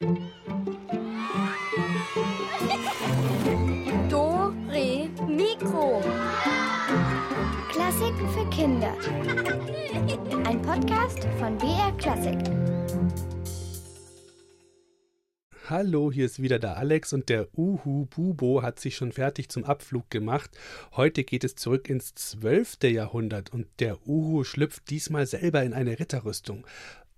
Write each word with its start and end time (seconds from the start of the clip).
Do, 0.00 0.14
Re, 4.68 5.10
Mikro. 5.26 6.00
Klassiken 7.68 8.28
für 8.28 8.48
Kinder. 8.50 8.94
Ein 10.46 10.62
Podcast 10.62 11.26
von 11.40 11.58
BR 11.58 11.90
Klassik. 11.98 12.38
Hallo, 15.68 16.12
hier 16.12 16.26
ist 16.26 16.40
wieder 16.40 16.60
der 16.60 16.76
Alex 16.76 17.12
und 17.12 17.28
der 17.28 17.48
Uhu 17.58 18.06
Bubo 18.06 18.62
hat 18.62 18.78
sich 18.78 18.94
schon 18.94 19.10
fertig 19.10 19.48
zum 19.48 19.64
Abflug 19.64 20.08
gemacht. 20.10 20.56
Heute 20.92 21.24
geht 21.24 21.42
es 21.42 21.56
zurück 21.56 21.90
ins 21.90 22.14
12. 22.14 22.84
Jahrhundert 22.84 23.52
und 23.52 23.66
der 23.80 23.98
Uhu 24.06 24.44
schlüpft 24.44 24.90
diesmal 24.90 25.26
selber 25.26 25.64
in 25.64 25.72
eine 25.74 25.98
Ritterrüstung. 25.98 26.64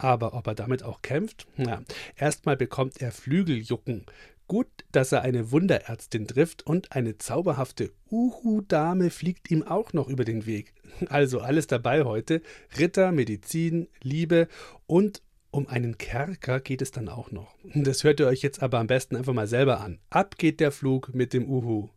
Aber 0.01 0.35
ob 0.35 0.47
er 0.47 0.55
damit 0.55 0.83
auch 0.83 1.03
kämpft? 1.03 1.47
Na, 1.57 1.83
erstmal 2.17 2.57
bekommt 2.57 3.01
er 3.01 3.13
Flügeljucken. 3.13 4.07
Gut, 4.49 4.67
dass 4.91 5.13
er 5.13 5.23
eine 5.23 5.53
Wunderärztin 5.53 6.27
trifft 6.27 6.67
und 6.67 6.91
eine 6.91 7.19
zauberhafte 7.19 7.93
Uhu-Dame 8.11 9.11
fliegt 9.11 9.51
ihm 9.51 9.63
auch 9.63 9.93
noch 9.93 10.09
über 10.09 10.25
den 10.25 10.45
Weg. 10.45 10.75
Also 11.09 11.41
alles 11.41 11.69
dabei 11.69 12.03
heute. 12.03 12.43
Ritter, 12.77 13.13
Medizin, 13.13 13.87
Liebe 14.03 14.49
und 14.87 15.23
um 15.53 15.69
einen 15.69 15.99
Kerker 15.99 16.61
geht 16.61 16.83
es 16.83 16.91
dann 16.91 17.09
auch 17.09 17.31
noch. 17.31 17.55
Das 17.75 18.05
hört 18.05 18.21
ihr 18.21 18.27
euch 18.27 18.43
jetzt 18.43 18.63
aber 18.63 18.79
am 18.79 18.87
besten 18.87 19.17
einfach 19.17 19.33
mal 19.33 19.47
selber 19.47 19.81
an. 19.81 19.99
Ab 20.11 20.37
geht 20.39 20.61
der 20.61 20.73
Flug 20.73 21.15
mit 21.15 21.33
dem 21.33 21.49
Uhu. 21.49 21.91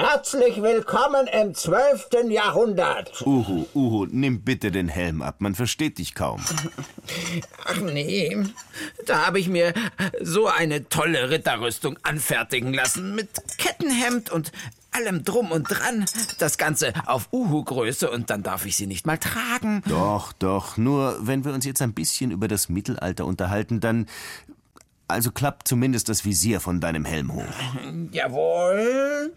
Herzlich 0.00 0.62
willkommen 0.62 1.26
im 1.26 1.54
12. 1.54 2.08
Jahrhundert. 2.30 3.20
Uhu, 3.26 3.66
Uhu, 3.74 4.06
nimm 4.10 4.40
bitte 4.40 4.70
den 4.70 4.88
Helm 4.88 5.20
ab. 5.20 5.36
Man 5.40 5.54
versteht 5.54 5.98
dich 5.98 6.14
kaum. 6.14 6.42
Ach 7.66 7.76
nee, 7.82 8.34
da 9.04 9.26
habe 9.26 9.38
ich 9.38 9.48
mir 9.48 9.74
so 10.22 10.46
eine 10.46 10.88
tolle 10.88 11.28
Ritterrüstung 11.28 11.98
anfertigen 12.02 12.72
lassen 12.72 13.14
mit 13.14 13.28
Kettenhemd 13.58 14.30
und 14.30 14.52
allem 14.90 15.22
drum 15.22 15.52
und 15.52 15.64
dran. 15.64 16.06
Das 16.38 16.56
Ganze 16.56 16.94
auf 17.04 17.28
Uhu-Größe 17.30 18.10
und 18.10 18.30
dann 18.30 18.42
darf 18.42 18.64
ich 18.64 18.78
sie 18.78 18.86
nicht 18.86 19.06
mal 19.06 19.18
tragen. 19.18 19.82
Doch, 19.86 20.32
doch. 20.32 20.78
Nur 20.78 21.18
wenn 21.20 21.44
wir 21.44 21.52
uns 21.52 21.66
jetzt 21.66 21.82
ein 21.82 21.92
bisschen 21.92 22.30
über 22.30 22.48
das 22.48 22.70
Mittelalter 22.70 23.26
unterhalten, 23.26 23.80
dann. 23.80 24.06
Also 25.10 25.32
klappt 25.32 25.66
zumindest 25.66 26.08
das 26.08 26.24
Visier 26.24 26.60
von 26.60 26.80
deinem 26.80 27.04
Helm 27.04 27.32
hoch. 27.32 27.44
Jawohl. 28.12 29.34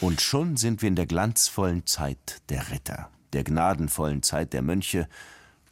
Und 0.00 0.20
schon 0.20 0.58
sind 0.58 0.82
wir 0.82 0.88
in 0.88 0.96
der 0.96 1.06
glanzvollen 1.06 1.86
Zeit 1.86 2.42
der 2.50 2.70
Ritter, 2.70 3.08
der 3.32 3.44
gnadenvollen 3.44 4.22
Zeit 4.22 4.52
der 4.52 4.60
Mönche 4.60 5.08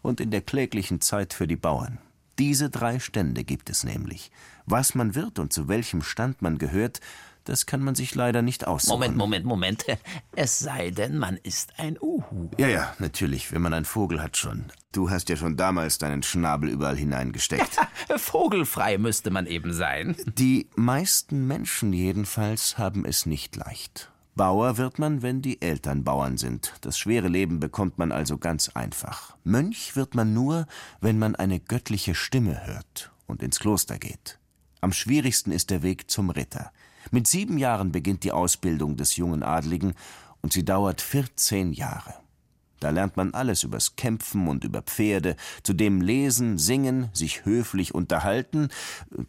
und 0.01 0.21
in 0.21 0.31
der 0.31 0.41
kläglichen 0.41 1.03
Zeit 1.03 1.35
für 1.35 1.47
die 1.47 1.57
Bauern. 1.57 1.99
Diese 2.39 2.71
drei 2.71 3.01
Stände 3.01 3.45
gibt 3.45 3.69
es 3.69 3.85
nämlich. 3.85 4.31
Was 4.65 4.95
man 4.95 5.15
wird 5.15 5.39
und 5.39 5.53
zu 5.53 5.69
welchem 5.69 6.03
Stand 6.03 6.41
man 6.41 6.57
gehört, 6.57 7.01
das 7.49 7.67
kann 7.67 7.81
man 7.81 7.95
sich 7.95 8.15
leider 8.15 8.43
nicht 8.43 8.67
aussuchen. 8.67 8.95
Moment, 8.95 9.17
Moment, 9.17 9.45
Moment. 9.45 9.87
Es 10.37 10.59
sei 10.59 10.91
denn, 10.91 11.19
man 11.19 11.37
ist 11.37 11.79
ein 11.79 11.99
Uhu. 12.01 12.51
Ja, 12.59 12.69
ja, 12.69 12.95
natürlich, 12.99 13.51
wenn 13.51 13.63
man 13.63 13.75
einen 13.75 13.85
Vogel 13.85 14.23
hat 14.23 14.37
schon. 14.37 14.67
Du 14.93 15.11
hast 15.11 15.29
ja 15.29 15.37
schon 15.37 15.57
damals 15.57 15.99
deinen 15.99 16.23
Schnabel 16.23 16.69
überall 16.69 16.97
hineingesteckt. 16.97 17.77
Vogelfrei 18.17 18.99
müsste 18.99 19.31
man 19.31 19.47
eben 19.47 19.73
sein. 19.73 20.17
Die 20.27 20.69
meisten 20.77 21.47
Menschen 21.47 21.93
jedenfalls 21.93 22.79
haben 22.79 23.05
es 23.05 23.27
nicht 23.27 23.57
leicht. 23.57 24.13
Bauer 24.37 24.77
wird 24.77 25.01
man, 25.01 25.23
wenn 25.23 25.43
die 25.43 25.61
Eltern 25.61 26.05
Bauern 26.05 26.37
sind. 26.37 26.75
Das 26.83 26.97
schwere 26.97 27.27
Leben 27.27 27.59
bekommt 27.59 27.99
man 27.99 28.13
also 28.13 28.39
ganz 28.39 28.69
einfach. 28.69 29.37
Mönch 29.43 29.97
wird 29.97 30.15
man 30.15 30.33
nur, 30.33 30.67
wenn 31.01 31.19
man 31.19 31.35
eine 31.35 31.59
göttliche 31.59 32.15
Stimme 32.15 32.65
hört 32.65 33.11
und 33.27 33.43
ins 33.43 33.59
Kloster 33.59 33.99
geht. 33.99 34.39
Am 34.81 34.93
schwierigsten 34.93 35.51
ist 35.51 35.71
der 35.71 35.83
Weg 35.83 36.09
zum 36.09 36.31
Ritter. 36.31 36.71
Mit 37.11 37.27
sieben 37.27 37.59
Jahren 37.59 37.93
beginnt 37.93 38.25
die 38.25 38.33
Ausbildung 38.33 38.97
des 38.97 39.17
jungen 39.17 39.43
Adligen 39.43 39.95
und 40.43 40.53
sie 40.53 40.65
dauert 40.65 41.01
14 41.01 41.73
Jahre. 41.73 42.15
Da 42.81 42.91
lernt 42.91 43.17
man 43.17 43.35
alles 43.35 43.65
übers 43.65 43.97
Kämpfen 43.97 44.47
und 44.47 44.63
über 44.65 44.83
Pferde, 44.83 45.37
zudem 45.63 46.01
lesen, 46.01 46.59
singen, 46.59 47.09
sich 47.13 47.45
höflich 47.45 47.95
unterhalten. 47.95 48.69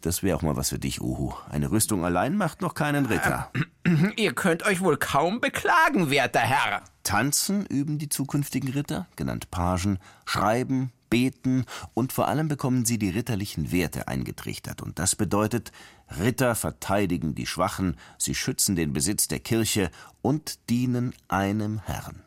Das 0.02 0.22
wäre 0.22 0.36
auch 0.36 0.42
mal 0.42 0.56
was 0.56 0.68
für 0.68 0.78
dich, 0.78 1.00
Uhu. 1.00 1.32
Eine 1.50 1.70
Rüstung 1.70 2.04
allein 2.04 2.36
macht 2.36 2.60
noch 2.60 2.74
keinen 2.74 3.06
Ritter. 3.06 3.50
Ihr 4.16 4.34
könnt 4.34 4.64
euch 4.64 4.80
wohl 4.80 4.96
kaum 4.98 5.40
beklagen, 5.40 6.10
werter 6.10 6.40
Herr. 6.40 6.82
Tanzen 7.02 7.66
üben 7.66 7.98
die 7.98 8.08
zukünftigen 8.08 8.70
Ritter, 8.70 9.08
genannt 9.16 9.50
Pagen, 9.50 9.98
schreiben, 10.26 10.92
beten 11.08 11.64
und 11.92 12.12
vor 12.12 12.28
allem 12.28 12.46
bekommen 12.46 12.84
sie 12.84 12.98
die 12.98 13.10
ritterlichen 13.10 13.72
Werte 13.72 14.06
eingetrichtert. 14.06 14.80
Und 14.80 14.98
das 15.00 15.16
bedeutet, 15.16 15.72
Ritter 16.18 16.54
verteidigen 16.54 17.34
die 17.34 17.46
Schwachen, 17.46 17.96
sie 18.18 18.34
schützen 18.34 18.76
den 18.76 18.92
Besitz 18.92 19.28
der 19.28 19.40
Kirche 19.40 19.90
und 20.22 20.58
dienen 20.68 21.14
einem 21.28 21.80
Herrn. 21.80 22.22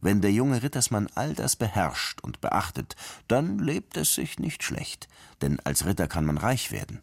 Wenn 0.00 0.20
der 0.20 0.32
junge 0.32 0.62
Rittersmann 0.62 1.08
all 1.14 1.34
das 1.34 1.54
beherrscht 1.54 2.20
und 2.22 2.40
beachtet, 2.40 2.96
dann 3.28 3.58
lebt 3.58 3.96
es 3.96 4.14
sich 4.14 4.38
nicht 4.38 4.64
schlecht, 4.64 5.08
denn 5.42 5.60
als 5.60 5.86
Ritter 5.86 6.08
kann 6.08 6.24
man 6.24 6.38
reich 6.38 6.72
werden. 6.72 7.00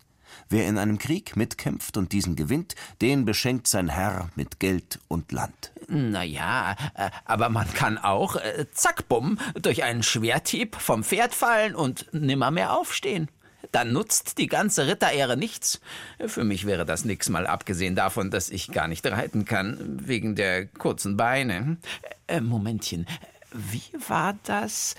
Wer 0.50 0.68
in 0.68 0.78
einem 0.78 0.98
Krieg 0.98 1.36
mitkämpft 1.36 1.98
und 1.98 2.12
diesen 2.12 2.36
gewinnt, 2.36 2.76
den 3.02 3.26
beschenkt 3.26 3.68
sein 3.68 3.90
Herr 3.90 4.30
mit 4.36 4.60
Geld 4.60 5.00
und 5.08 5.32
Land. 5.32 5.72
Na 5.88 6.24
ja, 6.24 6.76
äh, 6.94 7.10
aber 7.26 7.50
man 7.50 7.72
kann 7.74 7.98
auch, 7.98 8.36
äh, 8.36 8.68
zack, 8.72 9.08
bumm, 9.08 9.40
durch 9.56 9.84
einen 9.84 10.04
Schwerthieb 10.04 10.76
vom 10.76 11.04
Pferd 11.04 11.34
fallen 11.34 11.76
und 11.76 12.08
nimmermehr 12.14 12.74
aufstehen. 12.74 13.30
Dann 13.72 13.94
nutzt 13.94 14.38
die 14.40 14.48
ganze 14.48 14.88
Ritterehre 14.88 15.38
nichts. 15.38 15.80
Für 16.26 16.44
mich 16.44 16.66
wäre 16.66 16.86
das 16.86 17.06
nix, 17.06 17.30
mal 17.30 17.46
abgesehen 17.46 17.96
davon, 17.96 18.32
dass 18.32 18.50
ich 18.50 18.72
gar 18.72 18.88
nicht 18.88 19.06
reiten 19.06 19.46
kann, 19.46 20.08
wegen 20.08 20.36
der 20.36 20.66
kurzen 20.66 21.18
Beine. 21.18 21.78
Äh, 22.28 22.42
Momentchen, 22.42 23.06
wie 23.52 23.92
war 24.08 24.38
das? 24.44 24.96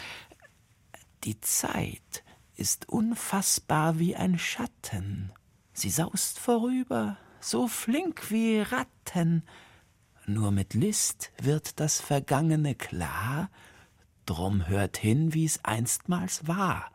Die 1.25 1.41
Zeit 1.41 2.23
ist 2.57 2.89
unfassbar 2.89 3.99
wie 3.99 4.15
ein 4.17 4.39
Schatten. 4.39 5.33
Sie 5.73 5.91
saust 5.91 6.39
vorüber, 6.39 7.17
so 7.41 7.69
flink 7.69 8.31
wie 8.31 8.61
Ratten. 8.61 9.43
Nur 10.27 10.51
mit 10.51 10.75
List 10.75 11.33
wird 11.41 11.81
das 11.81 12.01
Vergangene 12.01 12.75
klar, 12.75 13.51
drum 14.27 14.69
hört 14.69 14.97
hin, 14.97 15.35
wie's 15.35 15.65
einstmals 15.65 16.47
war. 16.47 16.91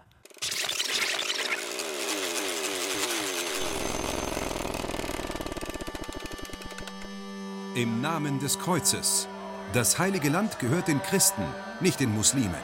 Im 7.75 7.99
Namen 7.99 8.39
des 8.39 8.57
Kreuzes. 8.57 9.27
Das 9.73 9.99
heilige 9.99 10.29
Land 10.29 10.59
gehört 10.59 10.87
den 10.87 11.01
Christen, 11.01 11.43
nicht 11.81 11.99
den 11.99 12.15
Muslimen. 12.15 12.55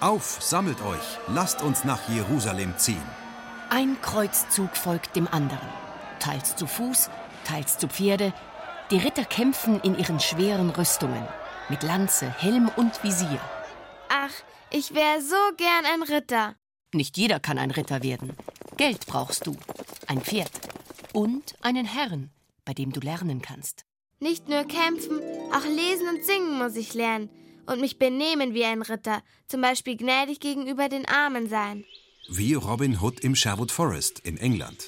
Auf, 0.00 0.36
sammelt 0.42 0.82
euch, 0.82 1.18
lasst 1.28 1.62
uns 1.62 1.84
nach 1.84 2.10
Jerusalem 2.10 2.76
ziehen. 2.76 3.08
Ein 3.70 3.96
Kreuzzug 4.02 4.76
folgt 4.76 5.16
dem 5.16 5.26
anderen. 5.28 5.66
Teils 6.20 6.56
zu 6.56 6.66
Fuß, 6.66 7.08
teils 7.44 7.78
zu 7.78 7.88
Pferde. 7.88 8.34
Die 8.90 8.98
Ritter 8.98 9.24
kämpfen 9.24 9.80
in 9.80 9.98
ihren 9.98 10.20
schweren 10.20 10.68
Rüstungen. 10.68 11.26
Mit 11.70 11.82
Lanze, 11.82 12.28
Helm 12.28 12.70
und 12.76 13.02
Visier. 13.02 13.40
Ach, 14.10 14.34
ich 14.68 14.94
wäre 14.94 15.22
so 15.22 15.56
gern 15.56 15.86
ein 15.94 16.02
Ritter. 16.02 16.54
Nicht 16.92 17.16
jeder 17.16 17.40
kann 17.40 17.56
ein 17.56 17.70
Ritter 17.70 18.02
werden. 18.02 18.36
Geld 18.76 19.06
brauchst 19.06 19.46
du, 19.46 19.56
ein 20.06 20.20
Pferd 20.20 20.52
und 21.14 21.54
einen 21.62 21.86
Herrn, 21.86 22.30
bei 22.66 22.74
dem 22.74 22.92
du 22.92 23.00
lernen 23.00 23.40
kannst. 23.40 23.86
Nicht 24.24 24.48
nur 24.48 24.64
kämpfen, 24.64 25.20
auch 25.52 25.66
lesen 25.66 26.08
und 26.08 26.24
singen 26.24 26.56
muss 26.56 26.76
ich 26.76 26.94
lernen. 26.94 27.28
und 27.66 27.82
mich 27.82 27.98
benehmen 27.98 28.54
wie 28.54 28.64
ein 28.64 28.80
Ritter, 28.80 29.22
zum 29.48 29.60
Beispiel 29.60 29.98
gnädig 29.98 30.40
gegenüber 30.40 30.88
den 30.88 31.06
Armen 31.06 31.46
sein. 31.50 31.84
Wie 32.28 32.54
Robin 32.54 33.02
Hood 33.02 33.20
im 33.20 33.34
Sherwood 33.34 33.70
Forest 33.70 34.20
in 34.20 34.38
England. 34.38 34.82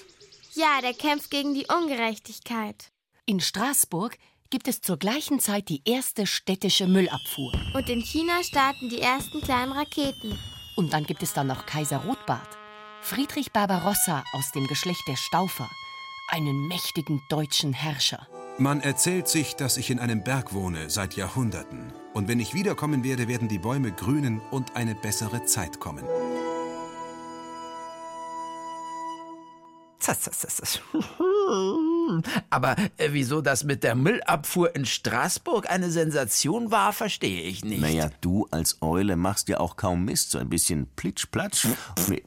Ja, 0.54 0.80
der 0.80 0.94
kämpft 0.94 1.30
gegen 1.30 1.52
die 1.52 1.66
Ungerechtigkeit. 1.66 2.90
In 3.26 3.40
Straßburg 3.40 4.16
gibt 4.48 4.68
es 4.68 4.80
zur 4.80 4.96
gleichen 4.96 5.38
Zeit 5.38 5.68
die 5.68 5.82
erste 5.84 6.26
städtische 6.26 6.86
Müllabfuhr. 6.86 7.52
Und 7.74 7.90
in 7.90 8.00
China 8.00 8.42
starten 8.42 8.88
die 8.88 9.02
ersten 9.02 9.42
kleinen 9.42 9.72
Raketen. 9.72 10.38
Und 10.76 10.94
dann 10.94 11.04
gibt 11.04 11.22
es 11.22 11.34
da 11.34 11.44
noch 11.44 11.66
Kaiser 11.66 11.98
Rotbart. 12.06 12.56
Friedrich 13.02 13.52
Barbarossa 13.52 14.24
aus 14.32 14.50
dem 14.52 14.66
Geschlecht 14.66 15.06
der 15.06 15.16
Staufer. 15.16 15.70
Einen 16.30 16.68
mächtigen 16.68 17.20
deutschen 17.28 17.74
Herrscher. 17.74 18.26
Man 18.58 18.80
erzählt 18.80 19.28
sich, 19.28 19.54
dass 19.54 19.76
ich 19.76 19.90
in 19.90 19.98
einem 19.98 20.22
Berg 20.24 20.54
wohne 20.54 20.88
seit 20.88 21.14
Jahrhunderten. 21.14 21.92
Und 22.14 22.26
wenn 22.26 22.40
ich 22.40 22.54
wiederkommen 22.54 23.04
werde, 23.04 23.28
werden 23.28 23.48
die 23.48 23.58
Bäume 23.58 23.92
grünen 23.92 24.40
und 24.50 24.76
eine 24.76 24.94
bessere 24.94 25.44
Zeit 25.44 25.78
kommen. 25.78 26.06
Aber 32.50 32.76
äh, 32.96 33.08
wieso 33.10 33.42
das 33.42 33.64
mit 33.64 33.82
der 33.82 33.94
Müllabfuhr 33.94 34.74
in 34.74 34.86
Straßburg 34.86 35.68
eine 35.68 35.90
Sensation 35.90 36.70
war, 36.70 36.94
verstehe 36.94 37.42
ich 37.42 37.62
nicht. 37.62 37.82
Naja, 37.82 38.08
du 38.22 38.46
als 38.50 38.80
Eule 38.80 39.16
machst 39.16 39.50
ja 39.50 39.60
auch 39.60 39.76
kaum 39.76 40.06
Mist, 40.06 40.30
so 40.30 40.38
ein 40.38 40.48
bisschen 40.48 40.86
plitsch-platsch. 40.96 41.66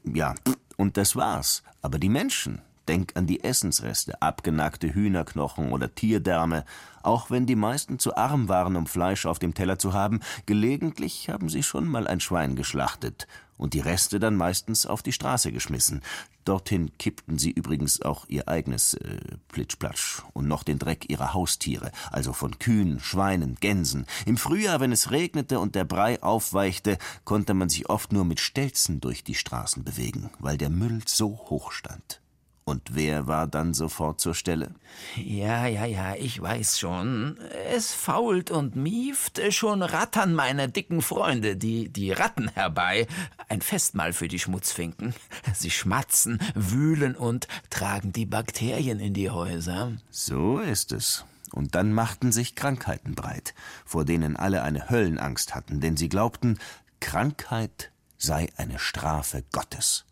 Ja, 0.03 0.35
und 0.77 0.95
das 0.95 1.15
war's. 1.15 1.63
Aber 1.81 1.97
die 1.97 2.09
Menschen, 2.09 2.61
Denk 2.89 3.15
an 3.15 3.27
die 3.27 3.43
Essensreste, 3.43 4.19
abgenackte 4.19 4.91
Hühnerknochen 4.91 5.71
oder 5.71 5.93
Tierdärme. 5.93 6.65
Auch 7.03 7.29
wenn 7.29 7.45
die 7.45 7.55
meisten 7.55 7.99
zu 7.99 8.17
arm 8.17 8.49
waren, 8.49 8.75
um 8.75 8.87
Fleisch 8.87 9.27
auf 9.27 9.37
dem 9.37 9.53
Teller 9.53 9.77
zu 9.77 9.93
haben, 9.93 10.21
gelegentlich 10.47 11.29
haben 11.29 11.49
sie 11.49 11.61
schon 11.61 11.87
mal 11.87 12.07
ein 12.07 12.19
Schwein 12.19 12.55
geschlachtet 12.55 13.27
und 13.57 13.75
die 13.75 13.79
Reste 13.79 14.19
dann 14.19 14.35
meistens 14.35 14.87
auf 14.87 15.03
die 15.03 15.11
Straße 15.11 15.51
geschmissen. 15.51 16.01
Dorthin 16.45 16.97
kippten 16.97 17.37
sie 17.37 17.51
übrigens 17.51 18.01
auch 18.01 18.25
ihr 18.27 18.47
eigenes 18.47 18.95
äh, 18.95 19.19
Plitschplatsch 19.49 20.23
und 20.33 20.47
noch 20.47 20.63
den 20.63 20.79
Dreck 20.79 21.11
ihrer 21.11 21.35
Haustiere, 21.35 21.91
also 22.09 22.33
von 22.33 22.57
Kühen, 22.57 22.99
Schweinen, 22.99 23.57
Gänsen. 23.59 24.07
Im 24.25 24.37
Frühjahr, 24.37 24.79
wenn 24.79 24.91
es 24.91 25.11
regnete 25.11 25.59
und 25.59 25.75
der 25.75 25.85
Brei 25.85 26.23
aufweichte, 26.23 26.97
konnte 27.23 27.53
man 27.53 27.69
sich 27.69 27.87
oft 27.87 28.11
nur 28.11 28.25
mit 28.25 28.39
Stelzen 28.39 28.99
durch 28.99 29.23
die 29.23 29.35
Straßen 29.35 29.83
bewegen, 29.83 30.31
weil 30.39 30.57
der 30.57 30.71
Müll 30.71 31.03
so 31.05 31.37
hoch 31.49 31.71
stand. 31.71 32.19
Und 32.69 32.93
wer 32.93 33.25
war 33.25 33.47
dann 33.47 33.73
sofort 33.73 34.21
zur 34.21 34.35
Stelle? 34.35 34.75
Ja, 35.15 35.65
ja, 35.65 35.85
ja, 35.85 36.13
ich 36.13 36.39
weiß 36.39 36.77
schon. 36.77 37.39
Es 37.73 37.95
fault 37.95 38.51
und 38.51 38.75
mieft, 38.75 39.41
schon 39.51 39.81
rattern 39.81 40.35
meine 40.35 40.69
dicken 40.69 41.01
Freunde, 41.01 41.57
die, 41.57 41.89
die 41.89 42.11
Ratten 42.11 42.47
herbei. 42.49 43.07
Ein 43.47 43.61
Festmahl 43.61 44.13
für 44.13 44.27
die 44.27 44.37
Schmutzfinken. 44.37 45.15
Sie 45.51 45.71
schmatzen, 45.71 46.37
wühlen 46.53 47.15
und 47.15 47.47
tragen 47.71 48.13
die 48.13 48.27
Bakterien 48.27 48.99
in 48.99 49.15
die 49.15 49.31
Häuser. 49.31 49.93
So 50.11 50.59
ist 50.59 50.91
es. 50.91 51.25
Und 51.51 51.73
dann 51.73 51.91
machten 51.91 52.31
sich 52.31 52.53
Krankheiten 52.53 53.15
breit, 53.15 53.55
vor 53.83 54.05
denen 54.05 54.35
alle 54.35 54.61
eine 54.61 54.91
Höllenangst 54.91 55.55
hatten, 55.55 55.81
denn 55.81 55.97
sie 55.97 56.07
glaubten, 56.07 56.59
Krankheit 56.99 57.91
sei 58.19 58.47
eine 58.57 58.77
Strafe 58.77 59.43
Gottes. 59.51 60.05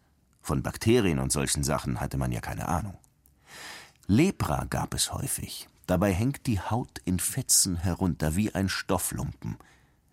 Von 0.48 0.64
Bakterien 0.64 1.20
und 1.20 1.34
solchen 1.34 1.62
Sachen 1.62 2.00
hatte 2.00 2.18
man 2.18 2.32
ja 2.32 2.40
keine 2.40 2.70
Ahnung. 2.70 2.98
Lepra 4.08 4.64
gab 4.70 4.94
es 4.94 5.12
häufig. 5.12 5.68
Dabei 5.88 6.14
hängt 6.14 6.48
die 6.48 6.62
Haut 6.62 7.02
in 7.04 7.20
Fetzen 7.20 7.76
herunter 7.76 8.38
wie 8.38 8.56
ein 8.56 8.70
Stofflumpen. 8.70 9.58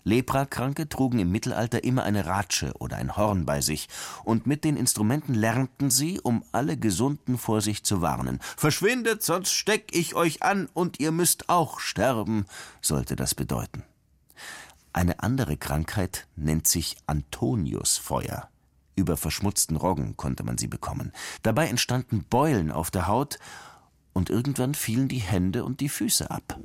Leprakranke 0.03 0.89
trugen 0.89 1.21
im 1.21 1.31
Mittelalter 1.31 1.85
immer 1.85 2.03
eine 2.03 2.27
Ratsche 2.27 2.73
oder 2.81 2.97
ein 2.97 3.17
Horn 3.17 3.47
bei 3.47 3.61
sich, 3.61 3.89
und 4.25 4.45
mit 4.49 4.65
den 4.65 4.77
Instrumenten 4.77 5.35
lernten 5.35 5.93
sie, 5.93 6.19
um 6.21 6.43
alle 6.51 6.77
Gesunden 6.77 7.39
vor 7.39 7.61
sich 7.61 7.85
zu 7.85 8.03
warnen. 8.03 8.41
Verschwindet, 8.57 9.23
sonst 9.23 9.53
steck 9.53 9.95
ich 9.95 10.17
euch 10.17 10.43
an 10.43 10.69
und 10.75 10.99
ihr 10.99 11.13
müsst 11.13 11.49
auch 11.49 11.79
sterben, 11.79 12.47
sollte 12.81 13.15
das 13.15 13.37
bedeuten. 13.37 13.85
Eine 14.93 15.21
andere 15.21 15.57
Krankheit 15.57 16.27
nennt 16.35 16.67
sich 16.67 16.97
Antoniusfeuer. 17.07 18.49
Über 18.97 19.17
verschmutzten 19.17 19.77
Roggen 19.77 20.17
konnte 20.17 20.45
man 20.45 20.59
sie 20.59 20.69
bekommen. 20.69 21.13
Dabei 21.43 21.69
entstanden 21.69 22.25
Beulen 22.29 22.71
auf 22.71 22.91
der 22.91 23.07
Haut 23.09 23.39
und 24.13 24.31
irgendwann 24.31 24.75
fielen 24.75 25.09
die 25.09 25.19
Hände 25.19 25.65
und 25.65 25.81
die 25.81 25.89
Füße 25.89 26.31
ab. 26.31 26.57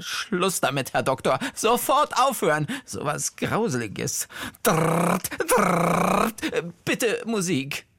Schluss 0.00 0.60
damit, 0.60 0.92
Herr 0.92 1.02
Doktor. 1.02 1.38
Sofort 1.54 2.16
aufhören. 2.16 2.66
So 2.84 3.04
was 3.04 3.36
Grauseliges. 3.36 4.28
Drrrt, 4.62 5.30
drrrt. 5.48 6.40
Bitte 6.84 7.22
Musik. 7.26 7.89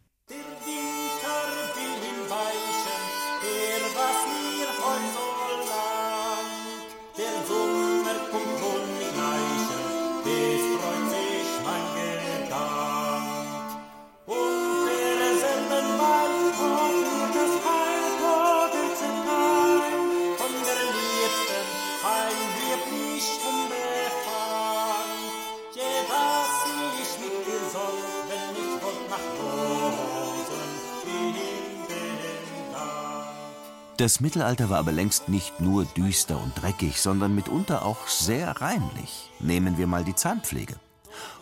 Das 34.02 34.20
Mittelalter 34.20 34.72
war 34.72 34.80
aber 34.80 34.92
längst 34.92 35.30
nicht 35.30 35.62
nur 35.62 35.86
düster 35.86 36.42
und 36.42 36.60
dreckig, 36.60 37.00
sondern 37.00 37.36
mitunter 37.36 37.86
auch 37.86 38.08
sehr 38.08 38.60
reinlich. 38.60 39.30
Nehmen 39.40 39.78
wir 39.78 39.86
mal 39.86 40.04
die 40.04 40.16
Zahnpflege. 40.16 40.74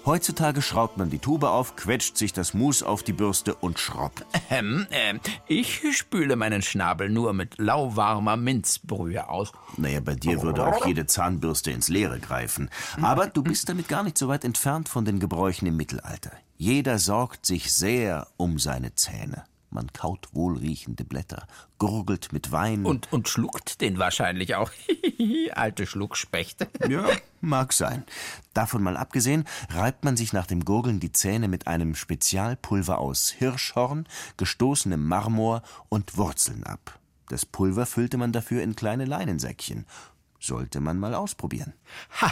Heutzutage 0.05 0.61
schraubt 0.61 0.97
man 0.97 1.09
die 1.09 1.19
Tube 1.19 1.45
auf, 1.45 1.77
quetscht 1.77 2.17
sich 2.17 2.33
das 2.33 2.53
Mus 2.53 2.83
auf 2.83 3.01
die 3.01 3.13
Bürste 3.13 3.55
und 3.55 3.79
schrubbt. 3.79 4.25
Ähm, 4.49 4.87
äh, 4.89 5.19
ich 5.47 5.95
spüle 5.95 6.35
meinen 6.35 6.61
Schnabel 6.61 7.07
nur 7.07 7.31
mit 7.31 7.57
lauwarmer 7.59 8.35
Minzbrühe 8.35 9.29
aus. 9.29 9.53
Naja, 9.77 10.01
bei 10.01 10.15
dir 10.15 10.41
würde 10.41 10.67
auch 10.67 10.85
jede 10.85 11.05
Zahnbürste 11.05 11.71
ins 11.71 11.87
Leere 11.87 12.19
greifen. 12.19 12.69
Aber 13.01 13.27
du 13.27 13.41
bist 13.41 13.69
damit 13.69 13.87
gar 13.87 14.03
nicht 14.03 14.17
so 14.17 14.27
weit 14.27 14.43
entfernt 14.43 14.89
von 14.89 15.05
den 15.05 15.19
Gebräuchen 15.21 15.65
im 15.65 15.77
Mittelalter. 15.77 16.33
Jeder 16.57 16.99
sorgt 16.99 17.45
sich 17.45 17.71
sehr 17.71 18.27
um 18.35 18.59
seine 18.59 18.95
Zähne. 18.95 19.45
Man 19.71 19.93
kaut 19.93 20.29
wohlriechende 20.33 21.03
Blätter, 21.03 21.45
gurgelt 21.77 22.33
mit 22.33 22.51
Wein. 22.51 22.85
Und, 22.85 23.11
und 23.13 23.29
schluckt 23.29 23.81
den 23.81 23.99
wahrscheinlich 23.99 24.55
auch. 24.55 24.71
Alte 25.51 25.85
Schluckspechte. 25.85 26.67
ja, 26.89 27.07
mag 27.41 27.73
sein. 27.73 28.03
Davon 28.53 28.81
mal 28.81 28.97
abgesehen, 28.97 29.45
reibt 29.69 30.03
man 30.03 30.17
sich 30.17 30.33
nach 30.33 30.47
dem 30.47 30.65
Gurgeln 30.65 30.99
die 30.99 31.11
Zähne 31.11 31.47
mit 31.47 31.67
einem 31.67 31.93
Spezialpulver 31.93 32.97
aus 32.97 33.29
Hirschhorn, 33.29 34.07
gestoßenem 34.37 35.05
Marmor 35.05 35.61
und 35.89 36.17
Wurzeln 36.17 36.63
ab. 36.63 36.99
Das 37.29 37.45
Pulver 37.45 37.85
füllte 37.85 38.17
man 38.17 38.31
dafür 38.31 38.63
in 38.63 38.75
kleine 38.75 39.05
Leinensäckchen. 39.05 39.85
Sollte 40.41 40.79
man 40.79 40.97
mal 40.99 41.15
ausprobieren. 41.15 41.73
Ha, 42.21 42.31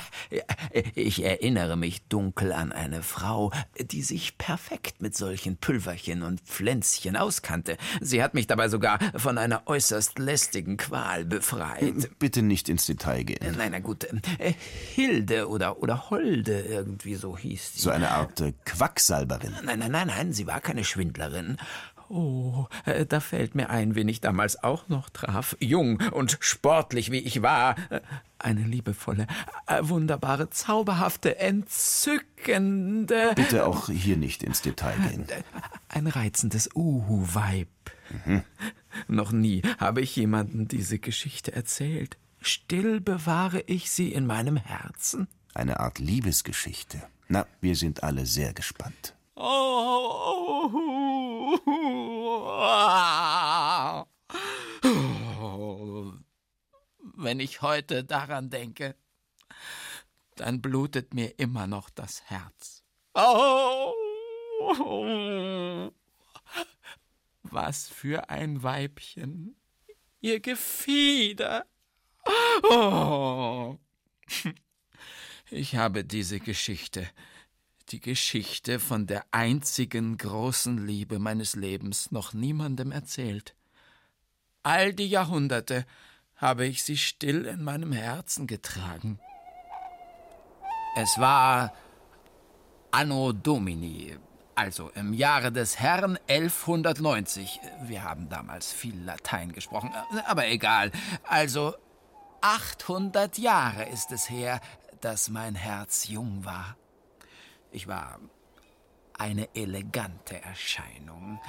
ich 0.95 1.23
erinnere 1.25 1.75
mich 1.75 2.07
dunkel 2.07 2.53
an 2.53 2.71
eine 2.71 3.03
Frau, 3.03 3.51
die 3.79 4.01
sich 4.01 4.37
perfekt 4.37 5.01
mit 5.01 5.15
solchen 5.15 5.57
Pülverchen 5.57 6.23
und 6.23 6.39
Pflänzchen 6.39 7.17
auskannte. 7.17 7.77
Sie 7.99 8.23
hat 8.23 8.33
mich 8.33 8.47
dabei 8.47 8.69
sogar 8.69 8.99
von 9.17 9.37
einer 9.37 9.63
äußerst 9.65 10.19
lästigen 10.19 10.77
Qual 10.77 11.25
befreit. 11.25 12.17
Bitte 12.17 12.43
nicht 12.43 12.69
ins 12.69 12.85
Detail 12.85 13.23
gehen. 13.23 13.55
Nein, 13.57 13.71
na 13.73 13.79
gut. 13.79 14.05
Äh, 14.37 14.53
Hilde 14.93 15.49
oder, 15.49 15.81
oder 15.81 16.09
Holde, 16.09 16.61
irgendwie 16.61 17.15
so 17.15 17.37
hieß 17.37 17.73
sie. 17.73 17.81
So 17.81 17.89
eine 17.89 18.11
Art 18.11 18.39
äh, 18.39 18.53
Quacksalberin. 18.63 19.53
Nein, 19.63 19.79
nein, 19.79 19.91
nein, 19.91 20.07
nein, 20.07 20.33
sie 20.33 20.47
war 20.47 20.61
keine 20.61 20.85
Schwindlerin. 20.85 21.57
Oh, 22.09 22.67
äh, 22.85 23.05
da 23.05 23.19
fällt 23.19 23.55
mir 23.55 23.69
ein, 23.69 23.95
wen 23.95 24.07
ich 24.07 24.21
damals 24.21 24.63
auch 24.63 24.87
noch 24.87 25.09
traf. 25.09 25.57
Jung 25.59 26.01
und 26.11 26.37
sportlich 26.39 27.11
wie 27.11 27.19
ich 27.19 27.41
war. 27.41 27.75
Äh, 27.89 28.01
eine 28.39 28.61
liebevolle, 28.61 29.27
äh, 29.65 29.79
wunderbare, 29.81 30.49
zauberhafte, 30.49 31.39
entzückende. 31.39 33.33
Bitte 33.35 33.65
auch 33.65 33.89
hier 33.89 34.15
nicht 34.15 34.43
ins 34.43 34.61
Detail 34.61 34.97
gehen. 35.09 35.25
Ein 35.89 36.07
reizendes 36.07 36.69
Uhu-Weib. 36.75 37.67
Mhm. 38.25 38.43
Noch 39.07 39.31
nie 39.31 39.63
habe 39.79 40.01
ich 40.01 40.15
jemandem 40.15 40.67
diese 40.67 40.99
Geschichte 40.99 41.53
erzählt. 41.53 42.17
Still 42.41 43.01
bewahre 43.01 43.61
ich 43.61 43.91
sie 43.91 44.13
in 44.13 44.25
meinem 44.25 44.55
Herzen. 44.55 45.27
Eine 45.53 45.79
Art 45.79 45.99
Liebesgeschichte. 45.99 47.01
Na, 47.27 47.45
wir 47.59 47.75
sind 47.75 48.03
alle 48.03 48.25
sehr 48.25 48.53
gespannt. 48.53 49.15
Wenn 57.15 57.39
ich 57.39 57.61
heute 57.61 58.03
daran 58.03 58.49
denke, 58.49 58.95
dann 60.35 60.61
blutet 60.61 61.13
mir 61.13 61.39
immer 61.39 61.65
noch 61.65 61.89
das 61.89 62.23
Herz. 62.25 62.83
Oh! 63.13 63.93
Was 67.43 67.87
für 67.87 68.29
ein 68.29 68.61
Weibchen. 68.61 69.55
Ihr 70.19 70.41
Gefieder. 70.41 71.65
Oh. 72.63 73.77
Ich 75.49 75.77
habe 75.77 76.03
diese 76.03 76.41
Geschichte, 76.41 77.09
die 77.89 78.01
Geschichte 78.01 78.79
von 78.79 79.07
der 79.07 79.25
einzigen 79.31 80.17
großen 80.17 80.85
Liebe 80.85 81.19
meines 81.19 81.55
Lebens, 81.55 82.11
noch 82.11 82.33
niemandem 82.33 82.91
erzählt. 82.91 83.55
All 84.63 84.93
die 84.93 85.07
Jahrhunderte 85.07 85.85
habe 86.35 86.65
ich 86.65 86.83
sie 86.83 86.97
still 86.97 87.45
in 87.45 87.63
meinem 87.63 87.91
Herzen 87.91 88.45
getragen. 88.45 89.19
Es 90.95 91.17
war 91.17 91.73
Anno 92.91 93.31
Domini, 93.31 94.17
also 94.55 94.89
im 94.95 95.13
Jahre 95.13 95.51
des 95.51 95.79
Herrn 95.79 96.17
1190. 96.27 97.59
Wir 97.83 98.03
haben 98.03 98.27
damals 98.29 98.73
viel 98.73 98.99
Latein 99.03 99.51
gesprochen, 99.53 99.91
aber 100.25 100.47
egal. 100.47 100.91
Also 101.23 101.75
800 102.41 103.37
Jahre 103.37 103.87
ist 103.89 104.11
es 104.11 104.29
her, 104.29 104.59
dass 105.01 105.29
mein 105.29 105.55
Herz 105.55 106.07
jung 106.07 106.43
war. 106.43 106.75
Ich 107.71 107.87
war 107.87 108.19
eine 109.17 109.53
elegante 109.55 110.41
Erscheinung, 110.41 111.39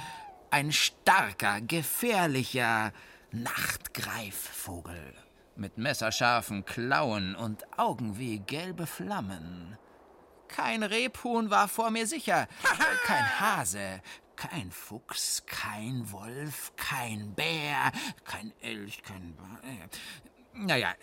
ein 0.51 0.71
starker, 0.71 1.61
gefährlicher 1.61 2.91
Nachtgreifvogel 3.31 5.13
mit 5.55 5.77
messerscharfen 5.77 6.65
Klauen 6.65 7.35
und 7.35 7.63
Augen 7.77 8.17
wie 8.17 8.39
gelbe 8.39 8.87
Flammen. 8.87 9.77
Kein 10.47 10.83
Rebhuhn 10.83 11.49
war 11.49 11.67
vor 11.67 11.91
mir 11.91 12.07
sicher, 12.07 12.47
kein 13.05 13.39
Hase, 13.39 14.01
kein 14.35 14.71
Fuchs, 14.71 15.43
kein 15.45 16.11
Wolf, 16.11 16.73
kein 16.75 17.35
Bär, 17.35 17.91
kein 18.23 18.53
Elch, 18.61 19.03
kein... 19.03 19.37
Naja, 20.53 20.93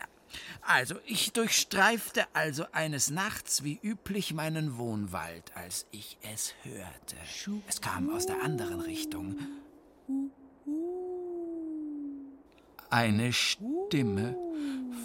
also, 0.62 0.97
ich 1.05 1.33
durchstreifte 1.33 2.26
also 2.33 2.64
eines 2.73 3.11
Nachts 3.11 3.62
wie 3.64 3.78
üblich 3.83 4.35
meinen 4.35 4.78
Wohnwald, 4.78 5.57
als 5.57 5.87
ich 5.90 6.19
es 6.33 6.55
hörte. 6.62 7.16
Es 7.69 7.81
kam 7.81 8.11
aus 8.11 8.26
der 8.26 8.43
anderen 8.43 8.81
Richtung. 8.81 9.37
Eine 12.90 13.33
Stimme, 13.33 14.37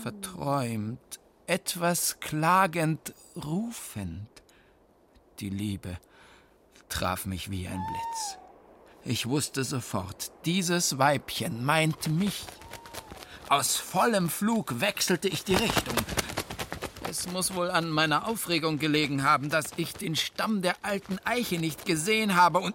verträumt, 0.02 1.20
etwas 1.48 2.20
klagend, 2.20 3.14
rufend. 3.36 4.28
Die 5.40 5.50
Liebe 5.50 5.98
traf 6.90 7.26
mich 7.26 7.50
wie 7.50 7.68
ein 7.68 7.84
Blitz. 7.88 8.38
Ich 9.04 9.28
wusste 9.28 9.64
sofort, 9.64 10.32
dieses 10.46 10.98
Weibchen 11.00 11.66
meint 11.66 12.08
mich. 12.08 12.46
Aus 13.52 13.76
vollem 13.76 14.30
Flug 14.30 14.80
wechselte 14.80 15.28
ich 15.28 15.44
die 15.44 15.56
Richtung. 15.56 15.94
Es 17.10 17.30
muss 17.30 17.54
wohl 17.54 17.70
an 17.70 17.90
meiner 17.90 18.26
Aufregung 18.26 18.80
gelegen 18.80 19.24
haben, 19.26 19.50
dass 19.50 19.72
ich 19.76 19.92
den 19.92 20.16
Stamm 20.16 20.62
der 20.62 20.76
alten 20.84 21.20
Eiche 21.26 21.60
nicht 21.60 21.86
gesehen 21.86 22.38
habe 22.38 22.60
und. 22.60 22.74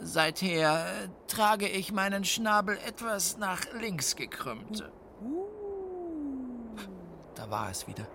Seither 0.00 1.08
trage 1.28 1.66
ich 1.66 1.90
meinen 1.90 2.26
Schnabel 2.26 2.76
etwas 2.86 3.38
nach 3.38 3.62
links 3.72 4.16
gekrümmt. 4.16 4.84
Da 7.34 7.50
war 7.50 7.70
es 7.70 7.88
wieder. 7.88 8.06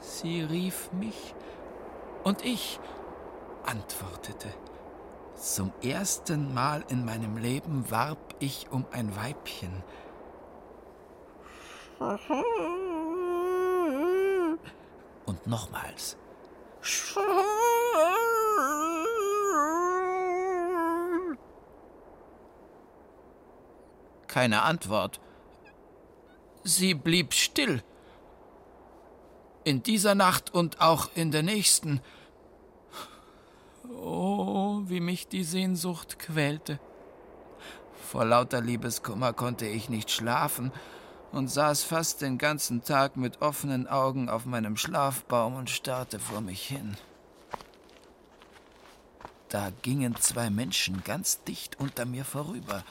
Sie 0.00 0.40
rief 0.40 0.90
mich 0.92 1.34
und 2.22 2.42
ich 2.42 2.80
antwortete. 3.66 4.48
Zum 5.36 5.72
ersten 5.82 6.54
Mal 6.54 6.84
in 6.88 7.04
meinem 7.04 7.36
Leben 7.36 7.90
warb 7.90 8.34
ich 8.38 8.68
um 8.70 8.86
ein 8.92 9.14
Weibchen. 9.16 9.82
Und 15.26 15.46
nochmals. 15.46 16.16
Keine 24.28 24.62
Antwort. 24.62 25.20
Sie 26.64 26.94
blieb 26.94 27.34
still. 27.34 27.82
In 29.64 29.82
dieser 29.82 30.14
Nacht 30.14 30.52
und 30.52 30.80
auch 30.80 31.08
in 31.14 31.30
der 31.30 31.42
nächsten. 31.42 32.00
Oh, 34.00 34.82
wie 34.86 35.00
mich 35.00 35.28
die 35.28 35.44
Sehnsucht 35.44 36.18
quälte. 36.18 36.78
Vor 38.10 38.24
lauter 38.24 38.60
Liebeskummer 38.60 39.32
konnte 39.32 39.66
ich 39.66 39.88
nicht 39.88 40.10
schlafen 40.10 40.72
und 41.32 41.48
saß 41.48 41.82
fast 41.82 42.22
den 42.22 42.38
ganzen 42.38 42.84
Tag 42.84 43.16
mit 43.16 43.42
offenen 43.42 43.88
Augen 43.88 44.28
auf 44.28 44.46
meinem 44.46 44.76
Schlafbaum 44.76 45.56
und 45.56 45.70
starrte 45.70 46.18
vor 46.18 46.40
mich 46.40 46.62
hin. 46.62 46.96
Da 49.48 49.70
gingen 49.82 50.16
zwei 50.16 50.50
Menschen 50.50 51.02
ganz 51.04 51.42
dicht 51.44 51.78
unter 51.80 52.04
mir 52.04 52.24
vorüber. 52.24 52.84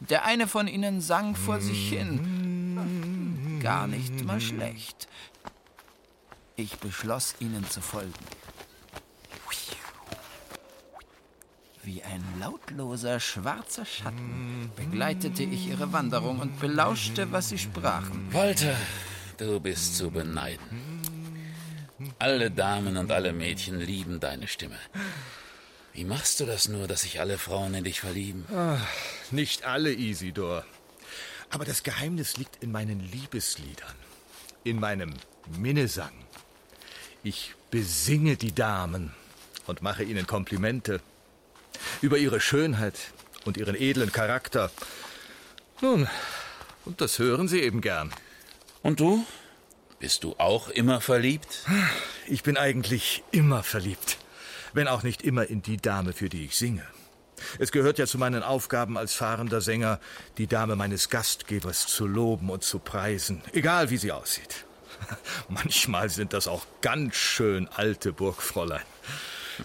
Der 0.00 0.24
eine 0.24 0.46
von 0.46 0.68
ihnen 0.68 1.00
sang 1.00 1.34
vor 1.36 1.60
sich 1.60 1.88
hin. 1.88 3.60
Gar 3.62 3.86
nicht 3.86 4.24
mal 4.24 4.40
schlecht. 4.40 5.08
Ich 6.56 6.78
beschloss, 6.78 7.34
ihnen 7.40 7.68
zu 7.68 7.80
folgen. 7.80 8.12
Wie 11.84 12.02
ein 12.02 12.24
lautloser, 12.40 13.20
schwarzer 13.20 13.84
Schatten 13.84 14.70
begleitete 14.74 15.42
ich 15.42 15.68
ihre 15.68 15.92
Wanderung 15.92 16.40
und 16.40 16.58
belauschte, 16.58 17.30
was 17.30 17.50
sie 17.50 17.58
sprachen. 17.58 18.32
Walter, 18.32 18.74
du 19.36 19.60
bist 19.60 19.96
zu 19.98 20.10
beneiden. 20.10 21.02
Alle 22.18 22.50
Damen 22.50 22.96
und 22.96 23.12
alle 23.12 23.34
Mädchen 23.34 23.80
lieben 23.80 24.18
deine 24.18 24.48
Stimme. 24.48 24.78
Wie 25.92 26.04
machst 26.04 26.40
du 26.40 26.46
das 26.46 26.68
nur, 26.68 26.88
dass 26.88 27.02
sich 27.02 27.20
alle 27.20 27.36
Frauen 27.36 27.74
in 27.74 27.84
dich 27.84 28.00
verlieben? 28.00 28.46
Ach, 28.56 28.86
nicht 29.30 29.64
alle, 29.64 29.92
Isidor. 29.92 30.64
Aber 31.50 31.66
das 31.66 31.82
Geheimnis 31.82 32.38
liegt 32.38 32.62
in 32.62 32.72
meinen 32.72 33.00
Liebesliedern, 33.00 33.94
in 34.64 34.80
meinem 34.80 35.12
Minnesang. 35.58 36.14
Ich 37.22 37.54
besinge 37.70 38.36
die 38.36 38.54
Damen 38.54 39.12
und 39.66 39.82
mache 39.82 40.02
ihnen 40.02 40.26
Komplimente 40.26 41.02
über 42.02 42.18
ihre 42.18 42.40
Schönheit 42.40 42.94
und 43.44 43.56
ihren 43.56 43.74
edlen 43.74 44.12
Charakter. 44.12 44.70
Nun, 45.80 46.08
und 46.84 47.00
das 47.00 47.18
hören 47.18 47.48
sie 47.48 47.60
eben 47.60 47.80
gern. 47.80 48.12
Und 48.82 49.00
du? 49.00 49.24
Bist 49.98 50.24
du 50.24 50.34
auch 50.38 50.68
immer 50.68 51.00
verliebt? 51.00 51.64
Ich 52.26 52.42
bin 52.42 52.56
eigentlich 52.56 53.22
immer 53.30 53.62
verliebt, 53.62 54.18
wenn 54.72 54.88
auch 54.88 55.02
nicht 55.02 55.22
immer 55.22 55.48
in 55.48 55.62
die 55.62 55.78
Dame, 55.78 56.12
für 56.12 56.28
die 56.28 56.44
ich 56.44 56.56
singe. 56.56 56.84
Es 57.58 57.72
gehört 57.72 57.98
ja 57.98 58.06
zu 58.06 58.18
meinen 58.18 58.42
Aufgaben 58.42 58.98
als 58.98 59.14
fahrender 59.14 59.60
Sänger, 59.60 60.00
die 60.38 60.46
Dame 60.46 60.76
meines 60.76 61.08
Gastgebers 61.08 61.86
zu 61.86 62.06
loben 62.06 62.50
und 62.50 62.62
zu 62.62 62.78
preisen, 62.78 63.42
egal 63.52 63.90
wie 63.90 63.96
sie 63.96 64.12
aussieht. 64.12 64.64
Manchmal 65.48 66.08
sind 66.10 66.32
das 66.32 66.48
auch 66.48 66.66
ganz 66.80 67.16
schön 67.16 67.68
alte 67.68 68.12
Burgfräulein. 68.12 68.82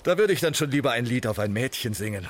Da 0.04 0.18
würde 0.18 0.34
ich 0.34 0.40
dann 0.40 0.54
schon 0.54 0.72
lieber 0.72 0.92
ein 0.92 1.06
Lied 1.06 1.28
auf 1.28 1.40
ein 1.40 1.54
Mädchen 1.54 1.94
singen. 1.94 2.28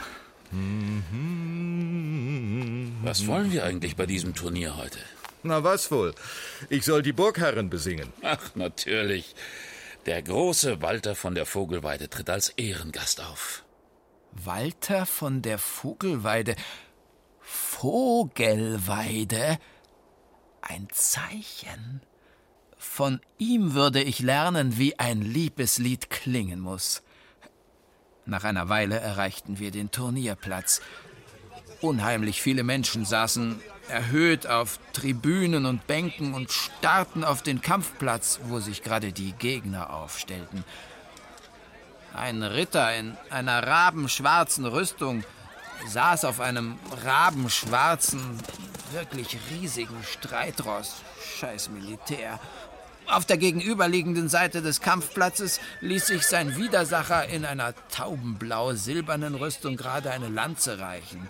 Was 3.04 3.28
wollen 3.28 3.52
wir 3.52 3.66
eigentlich 3.66 3.96
bei 3.96 4.06
diesem 4.06 4.34
Turnier 4.34 4.78
heute? 4.78 5.00
Na 5.44 5.64
was 5.64 5.92
wohl? 5.92 6.14
Ich 6.70 6.86
soll 6.86 7.02
die 7.02 7.14
Burgherrin 7.14 7.70
besingen. 7.70 8.12
Ach, 8.22 8.56
natürlich. 8.56 9.36
Der 10.06 10.22
große 10.22 10.82
Walter 10.82 11.16
von 11.16 11.36
der 11.36 11.46
Vogelweide 11.46 12.10
tritt 12.10 12.30
als 12.30 12.50
Ehrengast 12.50 13.22
auf. 13.22 13.64
Walter 14.32 15.06
von 15.06 15.42
der 15.42 15.58
Vogelweide. 15.58 16.56
Vogelweide? 17.42 19.60
Ein 20.62 20.88
Zeichen. 20.92 22.02
Von 22.78 23.20
ihm 23.38 23.74
würde 23.74 24.02
ich 24.02 24.20
lernen, 24.20 24.78
wie 24.78 24.98
ein 25.00 25.22
Liebeslied 25.22 26.10
klingen 26.10 26.60
muss. 26.60 27.02
Nach 28.30 28.44
einer 28.44 28.70
Weile 28.70 29.00
erreichten 29.00 29.58
wir 29.58 29.72
den 29.72 29.90
Turnierplatz. 29.90 30.82
Unheimlich 31.82 32.42
viele 32.42 32.64
Menschen 32.64 33.04
saßen 33.04 33.60
erhöht 33.88 34.46
auf 34.46 34.80
Tribünen 34.94 35.66
und 35.66 35.88
Bänken 35.88 36.36
und 36.36 36.52
starrten 36.52 37.24
auf 37.24 37.42
den 37.42 37.62
Kampfplatz, 37.62 38.40
wo 38.44 38.60
sich 38.60 38.84
gerade 38.84 39.12
die 39.12 39.32
Gegner 39.32 39.92
aufstellten. 39.92 40.64
Ein 42.14 42.44
Ritter 42.44 42.96
in 42.96 43.18
einer 43.32 43.66
rabenschwarzen 43.66 44.66
Rüstung 44.66 45.24
saß 45.88 46.26
auf 46.26 46.40
einem 46.40 46.78
rabenschwarzen 47.04 48.22
wirklich 48.92 49.38
riesigen 49.50 50.04
Streitross. 50.04 51.02
Scheiß 51.40 51.70
Militär. 51.70 52.40
Auf 53.10 53.26
der 53.26 53.38
gegenüberliegenden 53.38 54.30
Seite 54.30 54.62
des 54.62 54.82
Kampfplatzes 54.82 55.60
ließ 55.82 56.08
sich 56.08 56.28
sein 56.28 56.58
Widersacher 56.58 57.28
in 57.28 57.44
einer 57.44 57.74
taubenblau-silbernen 57.90 59.34
Rüstung 59.34 59.78
gerade 59.78 60.12
eine 60.12 60.30
Lanze 60.30 60.78
reichen. 60.78 61.28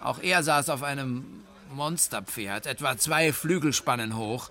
Auch 0.00 0.20
er 0.20 0.42
saß 0.42 0.70
auf 0.70 0.82
einem 0.82 1.44
Monsterpferd, 1.70 2.66
etwa 2.66 2.96
zwei 2.96 3.34
Flügelspannen 3.34 4.16
hoch. 4.16 4.48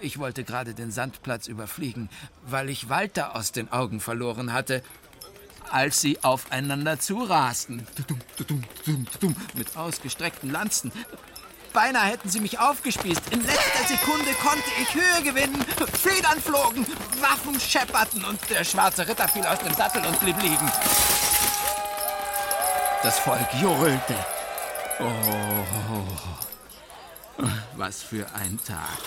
Ich 0.00 0.18
wollte 0.18 0.44
gerade 0.44 0.74
den 0.74 0.90
Sandplatz 0.90 1.46
überfliegen, 1.46 2.10
weil 2.44 2.68
ich 2.68 2.90
Walter 2.90 3.34
aus 3.34 3.52
den 3.52 3.72
Augen 3.72 4.00
verloren 4.00 4.52
hatte, 4.52 4.82
als 5.70 6.02
sie 6.02 6.22
aufeinander 6.22 7.00
zurasten. 7.00 7.86
Mit 9.54 9.74
ausgestreckten 9.74 10.50
Lanzen. 10.50 10.92
Beinahe 11.72 12.10
hätten 12.10 12.28
sie 12.28 12.40
mich 12.40 12.58
aufgespießt. 12.58 13.22
In 13.30 13.44
letzter 13.44 13.84
Sekunde 13.86 14.32
konnte 14.42 14.70
ich 14.80 14.94
Höhe 14.94 15.22
gewinnen. 15.22 15.64
Federn 16.00 16.40
flogen, 16.40 16.86
Waffen 17.20 17.60
schepperten 17.60 18.24
und 18.24 18.38
der 18.50 18.64
schwarze 18.64 19.06
Ritter 19.06 19.28
fiel 19.28 19.46
aus 19.46 19.58
dem 19.58 19.74
Sattel 19.74 20.04
und 20.04 20.18
blieb 20.20 20.40
liegen. 20.42 20.70
Das 23.02 23.18
Volk 23.20 23.48
johlte. 23.60 24.14
Oh, 25.00 25.04
was 27.76 28.02
für 28.02 28.26
ein 28.34 28.58
Tag. 28.66 28.98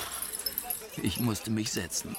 Ich 1.01 1.19
musste 1.19 1.51
mich 1.51 1.71
setzen. 1.71 2.15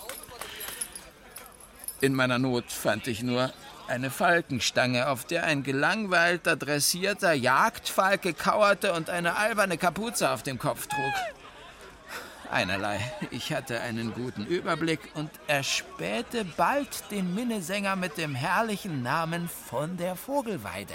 In 2.01 2.15
meiner 2.15 2.39
Not 2.39 2.71
fand 2.71 3.07
ich 3.07 3.23
nur 3.23 3.53
eine 3.93 4.11
Falkenstange, 4.11 5.07
auf 5.09 5.27
der 5.27 5.45
ein 5.45 5.63
gelangweilter, 5.63 6.57
dressierter 6.57 7.35
Jagdfalke 7.35 8.33
kauerte 8.33 8.95
und 8.95 9.11
eine 9.11 9.37
alberne 9.37 9.77
Kapuze 9.77 10.31
auf 10.31 10.43
dem 10.43 10.59
Kopf 10.59 10.87
trug. 10.87 11.13
Einerlei. 12.51 13.01
Ich 13.31 13.53
hatte 13.53 13.83
einen 13.83 14.15
guten 14.15 14.47
Überblick 14.47 15.01
und 15.15 15.31
erspähte 15.47 16.47
bald 16.57 17.11
den 17.11 17.35
Minnesänger 17.35 17.97
mit 17.97 18.17
dem 18.17 18.35
herrlichen 18.35 19.03
Namen 19.03 19.51
von 19.69 19.99
der 19.99 20.17
Vogelweide. 20.17 20.95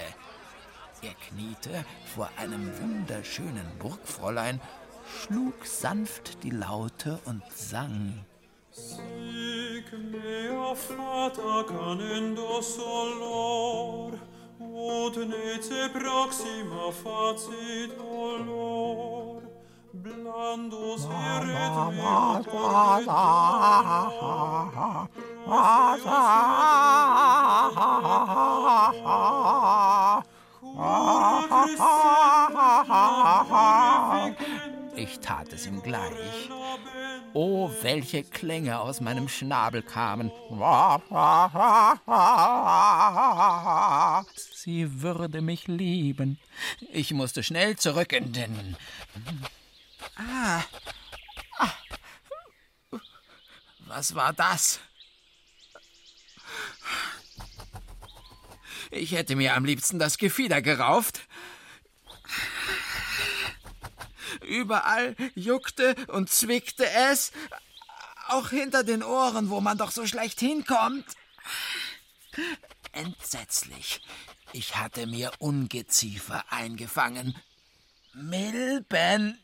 Er 1.00 1.14
kniete 1.28 1.84
vor 2.16 2.28
einem 2.36 2.68
wunderschönen 2.80 3.66
Burgfräulein, 3.78 4.60
schlug 5.22 5.64
sanft 5.64 6.42
die 6.42 6.50
Laute 6.50 7.20
und 7.26 7.42
sang. 7.54 8.24
Mea 9.90 10.74
fata 10.74 11.64
canendo 11.64 12.60
solor, 12.60 14.12
ut 14.60 15.16
nece 15.16 15.88
proxima 15.88 16.92
facit 16.92 17.96
olor, 17.98 19.42
blandus 19.92 21.04
eret 21.04 21.74
Ich 34.96 35.18
tat 35.20 35.52
es 35.52 35.66
ihm 35.66 35.82
gleich. 35.82 36.57
Oh, 37.40 37.70
welche 37.82 38.24
Klänge 38.24 38.80
aus 38.80 39.00
meinem 39.00 39.28
Schnabel 39.28 39.80
kamen. 39.80 40.32
Sie 44.56 45.02
würde 45.02 45.40
mich 45.40 45.68
lieben. 45.68 46.40
Ich 46.90 47.12
musste 47.12 47.44
schnell 47.44 47.76
zurück 47.76 48.12
in 48.12 48.32
den. 48.32 48.76
Ah. 50.16 50.64
ah. 51.58 51.72
Was 53.86 54.16
war 54.16 54.32
das? 54.32 54.80
Ich 58.90 59.12
hätte 59.12 59.36
mir 59.36 59.54
am 59.54 59.64
liebsten 59.64 60.00
das 60.00 60.18
Gefieder 60.18 60.60
gerauft. 60.60 61.28
Überall 64.48 65.14
juckte 65.34 65.94
und 66.08 66.30
zwickte 66.30 66.88
es, 66.88 67.32
auch 68.28 68.50
hinter 68.50 68.84
den 68.84 69.02
Ohren, 69.02 69.50
wo 69.50 69.60
man 69.60 69.78
doch 69.78 69.90
so 69.90 70.06
schlecht 70.06 70.40
hinkommt. 70.40 71.04
Entsetzlich. 72.92 74.00
Ich 74.52 74.76
hatte 74.76 75.06
mir 75.06 75.30
Ungeziefer 75.38 76.44
eingefangen. 76.50 77.36
Milben. 78.14 79.38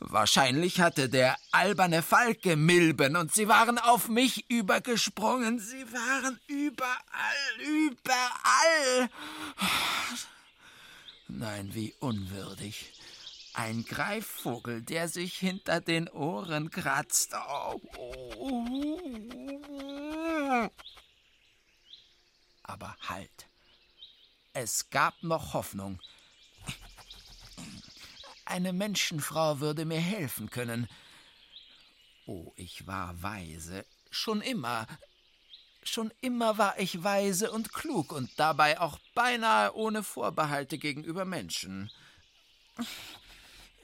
Wahrscheinlich 0.00 0.80
hatte 0.80 1.08
der 1.08 1.36
alberne 1.52 2.02
Falke 2.02 2.56
Milben 2.56 3.16
und 3.16 3.32
sie 3.32 3.48
waren 3.48 3.78
auf 3.78 4.08
mich 4.08 4.48
übergesprungen. 4.50 5.58
Sie 5.58 5.92
waren 5.92 6.38
überall, 6.46 6.98
überall. 7.58 9.08
Nein, 11.28 11.74
wie 11.74 11.94
unwürdig. 12.00 12.92
Ein 13.52 13.84
Greifvogel, 13.84 14.82
der 14.82 15.08
sich 15.08 15.36
hinter 15.36 15.80
den 15.80 16.08
Ohren 16.08 16.70
kratzt. 16.70 17.34
Oh. 17.34 17.80
Aber 22.62 22.96
halt. 23.08 23.46
Es 24.52 24.90
gab 24.90 25.22
noch 25.22 25.54
Hoffnung. 25.54 26.00
Eine 28.44 28.72
Menschenfrau 28.72 29.60
würde 29.60 29.84
mir 29.84 30.00
helfen 30.00 30.50
können. 30.50 30.88
Oh, 32.26 32.52
ich 32.56 32.86
war 32.86 33.22
weise. 33.22 33.84
Schon 34.10 34.40
immer. 34.40 34.86
Schon 35.82 36.12
immer 36.20 36.58
war 36.58 36.78
ich 36.78 37.02
weise 37.02 37.50
und 37.50 37.72
klug 37.72 38.12
und 38.12 38.30
dabei 38.36 38.80
auch 38.80 38.98
beinahe 39.14 39.74
ohne 39.74 40.02
Vorbehalte 40.02 40.78
gegenüber 40.78 41.24
Menschen. 41.24 41.90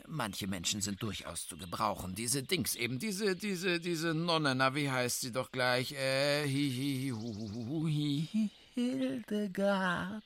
Manche 0.06 0.46
Menschen 0.46 0.82
sind 0.82 1.02
durchaus 1.02 1.46
zu 1.48 1.56
gebrauchen. 1.56 2.14
Diese 2.14 2.42
Dings 2.42 2.74
eben, 2.74 2.98
diese, 2.98 3.36
diese, 3.36 3.80
diese 3.80 4.12
Nonne, 4.12 4.54
na, 4.54 4.74
wie 4.74 4.90
heißt 4.90 5.22
sie 5.22 5.32
doch 5.32 5.50
gleich? 5.50 5.92
Äh, 5.92 6.44
hi, 6.44 6.70
hi, 6.70 7.10
hu, 7.10 7.86
hi, 7.86 8.28
hi, 8.32 8.50
Hildegard. 8.74 10.24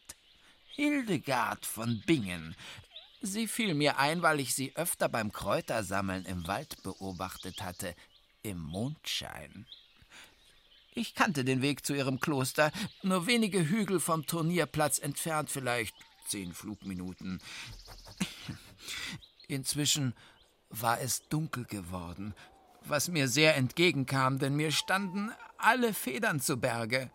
Hildegard 0.75 1.65
von 1.65 2.03
Bingen. 2.07 2.57
Sie 3.21 3.47
fiel 3.47 3.75
mir 3.75 3.99
ein, 3.99 4.23
weil 4.23 4.41
ich 4.41 4.55
sie 4.55 4.75
öfter 4.75 5.09
beim 5.09 5.33
Kräutersammeln 5.33 6.25
im 6.25 6.47
Wald 6.47 6.83
beobachtet 6.83 7.63
hatte, 7.63 7.95
im 8.43 8.59
Mondschein. 8.59 9.67
Ich 10.99 11.15
kannte 11.15 11.45
den 11.45 11.63
Weg 11.63 11.87
zu 11.87 11.95
ihrem 11.95 12.19
Kloster, 12.19 12.73
nur 13.05 13.29
wenige 13.29 13.69
Hügel 13.69 14.01
vom 14.01 14.27
Turnierplatz 14.27 14.99
entfernt, 14.99 15.49
vielleicht 15.49 15.95
zehn 16.27 16.53
Flugminuten. 16.53 17.41
Inzwischen 19.47 20.13
war 20.71 21.01
es 21.01 21.29
dunkel 21.29 21.67
geworden, 21.67 22.35
was 22.83 23.07
mir 23.07 23.29
sehr 23.29 23.55
entgegenkam, 23.55 24.41
denn 24.41 24.57
mir 24.57 24.73
standen 24.73 25.31
alle 25.57 25.95
Federn 25.95 26.41
zu 26.41 26.57
Berge. 26.57 27.13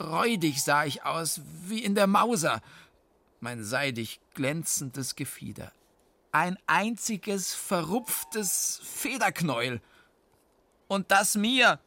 Räudig 0.00 0.62
sah 0.62 0.84
ich 0.84 1.02
aus, 1.02 1.40
wie 1.64 1.82
in 1.82 1.96
der 1.96 2.06
Mauser 2.06 2.62
mein 3.40 3.64
seidig 3.64 4.20
glänzendes 4.34 5.16
Gefieder. 5.16 5.72
Ein 6.30 6.56
einziges 6.68 7.52
verrupftes 7.52 8.80
Federknäuel. 8.84 9.80
Und 10.86 11.10
das 11.10 11.34
mir. 11.34 11.80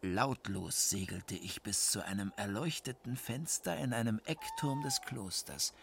Lautlos 0.00 0.90
segelte 0.90 1.34
ich 1.34 1.62
bis 1.62 1.90
zu 1.90 2.04
einem 2.04 2.32
erleuchteten 2.36 3.16
Fenster 3.16 3.76
in 3.76 3.92
einem 3.92 4.20
Eckturm 4.26 4.82
des 4.82 5.00
Klosters. 5.02 5.74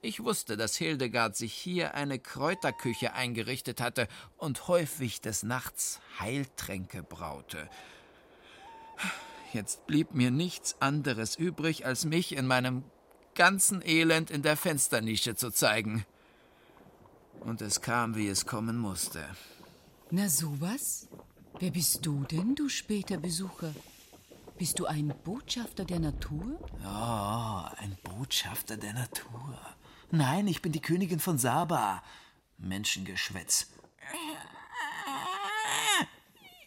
Ich 0.00 0.22
wusste, 0.22 0.56
dass 0.56 0.76
Hildegard 0.76 1.36
sich 1.36 1.52
hier 1.52 1.94
eine 1.94 2.18
Kräuterküche 2.18 3.12
eingerichtet 3.12 3.80
hatte 3.80 4.08
und 4.36 4.68
häufig 4.68 5.20
des 5.20 5.42
Nachts 5.42 6.00
Heiltränke 6.18 7.02
braute. 7.02 7.68
Jetzt 9.52 9.86
blieb 9.86 10.14
mir 10.14 10.30
nichts 10.30 10.76
anderes 10.80 11.36
übrig, 11.36 11.84
als 11.84 12.04
mich 12.04 12.34
in 12.34 12.46
meinem 12.46 12.84
ganzen 13.34 13.82
Elend 13.84 14.30
in 14.30 14.42
der 14.42 14.56
Fensternische 14.56 15.34
zu 15.34 15.50
zeigen. 15.50 16.06
Und 17.40 17.60
es 17.60 17.80
kam, 17.80 18.14
wie 18.16 18.28
es 18.28 18.46
kommen 18.46 18.78
musste. 18.78 19.24
Na 20.10 20.28
sowas? 20.28 21.08
Wer 21.60 21.72
bist 21.72 22.06
du 22.06 22.22
denn, 22.22 22.54
du 22.54 22.68
später 22.68 23.16
Besucher? 23.16 23.74
Bist 24.58 24.78
du 24.78 24.86
ein 24.86 25.12
Botschafter 25.24 25.84
der 25.84 25.98
Natur? 25.98 26.56
Ja, 26.84 27.74
ein 27.78 27.98
Botschafter 28.04 28.76
der 28.76 28.92
Natur. 28.92 29.58
Nein, 30.12 30.46
ich 30.46 30.62
bin 30.62 30.70
die 30.70 30.80
Königin 30.80 31.18
von 31.18 31.36
Saba. 31.36 32.04
Menschengeschwätz. 32.58 33.66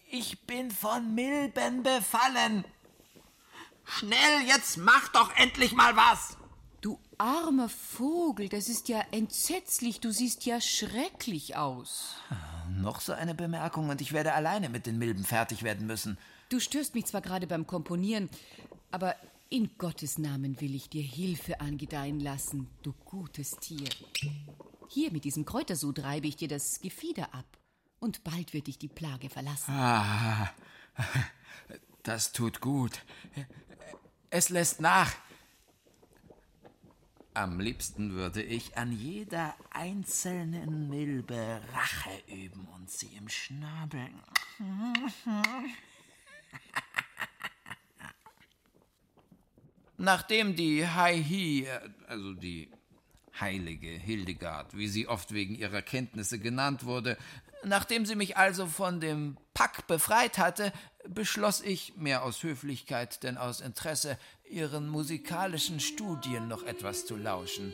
Ich 0.10 0.46
bin 0.46 0.72
von 0.72 1.16
Milben 1.16 1.84
befallen. 1.84 2.66
Schnell, 3.86 4.42
jetzt 4.46 4.76
mach 4.76 5.08
doch 5.10 5.34
endlich 5.38 5.72
mal 5.72 5.96
was! 5.96 6.38
Du 6.82 7.00
armer 7.18 7.70
Vogel, 7.70 8.50
das 8.50 8.68
ist 8.68 8.90
ja 8.90 9.02
entsetzlich. 9.12 10.02
Du 10.02 10.12
siehst 10.12 10.46
ja 10.46 10.60
schrecklich 10.60 11.56
aus. 11.56 12.16
Noch 12.80 13.02
so 13.02 13.14
eine 13.14 13.36
Bemerkung 13.36 13.90
und 13.90 14.02
ich 14.02 14.14
werde 14.14 14.34
alleine 14.34 14.70
mit 14.70 14.86
den 14.86 14.98
Milben 14.98 15.24
fertig 15.24 15.64
werden 15.64 15.88
müssen. 15.88 16.18
Du 16.50 16.60
störst 16.60 16.96
mich 16.96 17.06
zwar 17.06 17.22
gerade 17.22 17.48
beim 17.48 17.68
Komponieren, 17.68 18.30
aber 18.92 19.16
in 19.50 19.70
Gottes 19.78 20.18
Namen 20.18 20.62
will 20.62 20.76
ich 20.76 20.90
dir 20.90 21.04
Hilfe 21.04 21.60
angedeihen 21.60 22.20
lassen, 22.20 22.70
du 22.84 22.94
gutes 23.06 23.52
Tier. 23.58 23.90
Hier 24.88 25.12
mit 25.12 25.26
diesem 25.26 25.46
Kräutersud 25.46 26.00
reibe 26.04 26.28
ich 26.28 26.36
dir 26.36 26.48
das 26.48 26.80
Gefieder 26.80 27.34
ab. 27.34 27.46
Und 28.00 28.24
bald 28.24 28.54
wird 28.54 28.68
dich 28.68 28.80
die 28.80 28.88
Plage 28.88 29.30
verlassen. 29.30 29.72
Ah, 29.72 30.52
das 32.04 32.32
tut 32.32 32.62
gut. 32.62 33.04
Es 34.30 34.50
lässt 34.50 34.82
nach. 34.82 35.14
Am 37.34 37.62
liebsten 37.62 38.12
würde 38.14 38.44
ich 38.44 38.78
an 38.78 38.92
jeder 38.92 39.56
einzelnen 39.70 40.90
Milbe 40.90 41.62
Rache 41.74 42.12
üben 42.28 42.68
und 42.76 42.92
sie 42.92 43.16
im 43.16 43.30
Schnabel. 43.30 44.10
Nachdem 49.98 50.58
die 50.58 50.86
Hai-Hi, 50.86 51.70
also 52.08 52.34
die 52.34 52.70
heilige 53.40 53.88
Hildegard, 53.88 54.76
wie 54.76 54.90
sie 54.90 55.08
oft 55.08 55.32
wegen 55.34 55.56
ihrer 55.56 55.82
Kenntnisse 55.82 56.38
genannt 56.38 56.84
wurde, 56.84 57.18
nachdem 57.64 58.06
sie 58.06 58.16
mich 58.16 58.36
also 58.36 58.66
von 58.68 59.00
dem 59.00 59.38
Pack 59.54 59.88
befreit 59.88 60.38
hatte, 60.38 60.74
beschloss 61.08 61.62
ich, 61.62 61.96
mehr 61.98 62.24
aus 62.24 62.44
Höflichkeit 62.44 63.24
denn 63.24 63.38
aus 63.38 63.62
Interesse, 63.62 64.18
ihren 64.50 64.88
musikalischen 64.88 65.80
Studien 65.80 66.48
noch 66.48 66.64
etwas 66.64 67.06
zu 67.06 67.16
lauschen. 67.16 67.74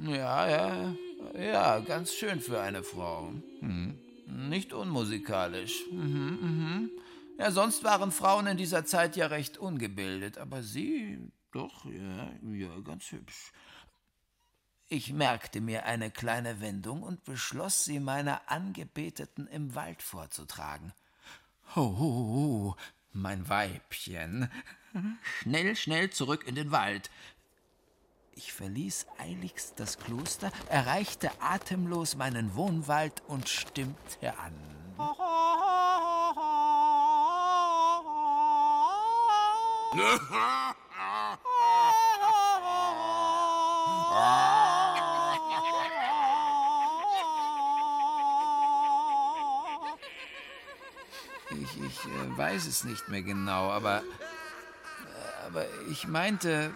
Ja, 0.00 0.48
ja, 0.48 0.94
ja, 1.38 1.80
ganz 1.80 2.12
schön 2.14 2.40
für 2.40 2.60
eine 2.60 2.82
Frau. 2.82 3.32
Hm. 3.60 3.98
Nicht 4.48 4.72
unmusikalisch. 4.72 5.84
Mhm, 5.90 6.38
mhm. 6.40 6.90
Ja, 7.38 7.52
sonst 7.52 7.84
waren 7.84 8.10
Frauen 8.10 8.48
in 8.48 8.56
dieser 8.56 8.84
Zeit 8.84 9.14
ja 9.14 9.28
recht 9.28 9.58
ungebildet, 9.58 10.38
aber 10.38 10.64
sie 10.64 11.30
doch, 11.52 11.84
ja, 11.84 12.30
ja, 12.50 12.80
ganz 12.80 13.12
hübsch. 13.12 13.52
Ich 14.88 15.12
merkte 15.12 15.60
mir 15.60 15.84
eine 15.84 16.10
kleine 16.10 16.60
Wendung 16.60 17.02
und 17.02 17.24
beschloss, 17.24 17.84
sie 17.84 18.00
meiner 18.00 18.50
Angebeteten 18.50 19.46
im 19.46 19.74
Wald 19.76 20.02
vorzutragen. 20.02 20.92
Ho, 21.76 21.82
ho, 21.82 21.96
ho, 21.98 22.76
mein 23.12 23.48
Weibchen. 23.48 24.50
Schnell, 25.22 25.76
schnell 25.76 26.10
zurück 26.10 26.44
in 26.46 26.56
den 26.56 26.72
Wald. 26.72 27.10
Ich 28.32 28.52
verließ 28.52 29.06
eiligst 29.18 29.78
das 29.78 29.98
Kloster, 29.98 30.50
erreichte 30.70 31.30
atemlos 31.40 32.16
meinen 32.16 32.56
Wohnwald 32.56 33.22
und 33.28 33.48
stimmte 33.48 34.38
an. 34.38 34.77
Ich, 51.50 51.80
ich 51.80 52.04
äh, 52.04 52.36
weiß 52.36 52.66
es 52.66 52.84
nicht 52.84 53.08
mehr 53.08 53.22
genau, 53.22 53.70
aber, 53.70 54.00
äh, 54.00 55.46
aber 55.46 55.64
ich 55.90 56.06
meinte, 56.06 56.70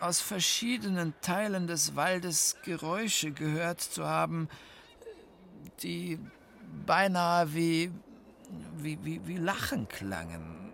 aus 0.00 0.20
verschiedenen 0.20 1.14
Teilen 1.22 1.66
des 1.66 1.96
Waldes 1.96 2.56
Geräusche 2.64 3.32
gehört 3.32 3.80
zu 3.80 4.06
haben, 4.06 4.48
die 5.82 6.18
beinahe 6.84 7.54
wie, 7.54 7.90
wie, 8.76 8.98
wie, 9.02 9.26
wie 9.26 9.36
Lachen 9.38 9.88
klangen. 9.88 10.67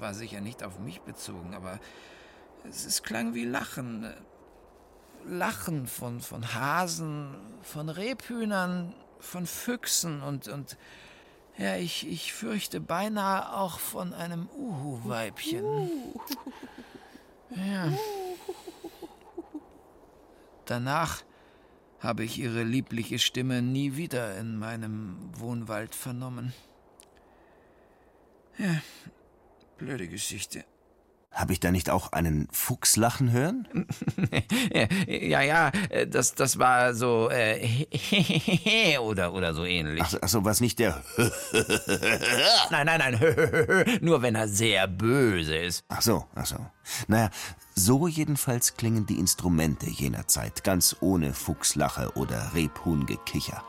War 0.00 0.14
sicher 0.14 0.40
nicht 0.40 0.62
auf 0.62 0.78
mich 0.78 1.00
bezogen, 1.00 1.54
aber 1.54 1.78
es, 2.68 2.84
es 2.84 3.02
klang 3.02 3.34
wie 3.34 3.44
Lachen. 3.44 4.12
Lachen 5.26 5.86
von, 5.86 6.20
von 6.20 6.54
Hasen, 6.54 7.34
von 7.62 7.88
Rebhühnern, 7.88 8.94
von 9.20 9.46
Füchsen 9.46 10.22
und, 10.22 10.48
und 10.48 10.76
ja, 11.56 11.76
ich, 11.76 12.06
ich 12.06 12.32
fürchte 12.32 12.80
beinahe 12.80 13.56
auch 13.56 13.78
von 13.78 14.12
einem 14.12 14.48
Uhu-Weibchen. 14.50 15.88
Ja. 17.50 17.92
Danach 20.64 21.22
habe 22.00 22.24
ich 22.24 22.38
ihre 22.38 22.64
liebliche 22.64 23.18
Stimme 23.18 23.62
nie 23.62 23.96
wieder 23.96 24.36
in 24.36 24.58
meinem 24.58 25.16
Wohnwald 25.38 25.94
vernommen. 25.94 26.52
Ja, 28.58 28.80
blöde 29.76 30.08
Geschichte. 30.08 30.64
Habe 31.34 31.52
ich 31.52 31.58
da 31.58 31.72
nicht 31.72 31.90
auch 31.90 32.12
einen 32.12 32.46
Fuchs 32.52 32.94
lachen 32.94 33.32
hören? 33.32 33.66
ja, 35.08 35.40
ja, 35.42 35.72
das, 36.08 36.36
das 36.36 36.60
war 36.60 36.94
so 36.94 37.28
äh, 37.28 38.98
oder, 38.98 39.34
oder 39.34 39.52
so 39.52 39.64
ähnlich. 39.64 40.00
Ach, 40.04 40.14
ach 40.20 40.28
so, 40.28 40.44
was 40.44 40.60
nicht 40.60 40.78
der 40.78 41.02
Nein, 42.70 42.86
nein, 42.86 43.00
nein, 43.00 43.98
nur 44.00 44.22
wenn 44.22 44.36
er 44.36 44.46
sehr 44.46 44.86
böse 44.86 45.56
ist. 45.56 45.84
Ach 45.88 46.02
so, 46.02 46.24
ach 46.36 46.46
so. 46.46 46.56
Naja, 47.08 47.30
so 47.74 48.06
jedenfalls 48.06 48.76
klingen 48.76 49.06
die 49.06 49.18
Instrumente 49.18 49.90
jener 49.90 50.28
Zeit, 50.28 50.62
ganz 50.62 50.94
ohne 51.00 51.34
Fuchslache 51.34 52.12
oder 52.14 52.52
Rebhuhngekicher. 52.54 53.64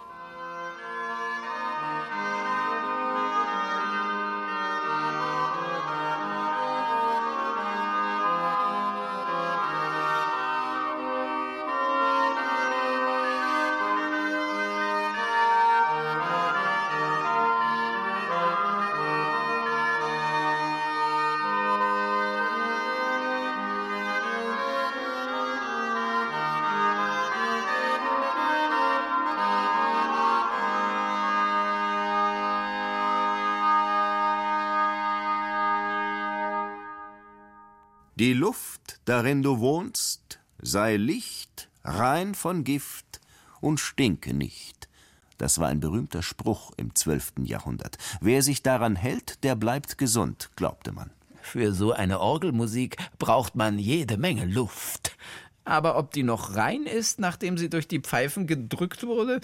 Die 38.26 38.34
Luft, 38.34 39.02
darin 39.06 39.44
du 39.44 39.60
wohnst, 39.60 40.40
sei 40.60 40.96
Licht, 40.96 41.70
rein 41.84 42.34
von 42.34 42.64
Gift 42.64 43.22
und 43.62 43.80
stinke 43.80 44.34
nicht. 44.34 44.90
Das 45.38 45.60
war 45.60 45.68
ein 45.68 45.80
berühmter 45.80 46.24
Spruch 46.24 46.72
im 46.76 46.96
zwölften 46.96 47.46
Jahrhundert. 47.46 48.00
Wer 48.22 48.42
sich 48.42 48.64
daran 48.64 48.96
hält, 48.96 49.44
der 49.44 49.56
bleibt 49.56 50.00
gesund, 50.00 50.50
glaubte 50.56 50.92
man. 50.92 51.12
Für 51.44 51.72
so 51.72 51.92
eine 51.92 52.20
Orgelmusik 52.20 52.98
braucht 53.20 53.56
man 53.56 53.78
jede 53.78 54.18
Menge 54.18 54.46
Luft. 54.46 55.16
Aber 55.64 55.96
ob 55.96 56.10
die 56.10 56.24
noch 56.24 56.56
rein 56.56 56.88
ist, 56.88 57.20
nachdem 57.20 57.60
sie 57.60 57.70
durch 57.70 57.88
die 57.88 58.00
Pfeifen 58.00 58.48
gedrückt 58.48 59.04
wurde? 59.04 59.40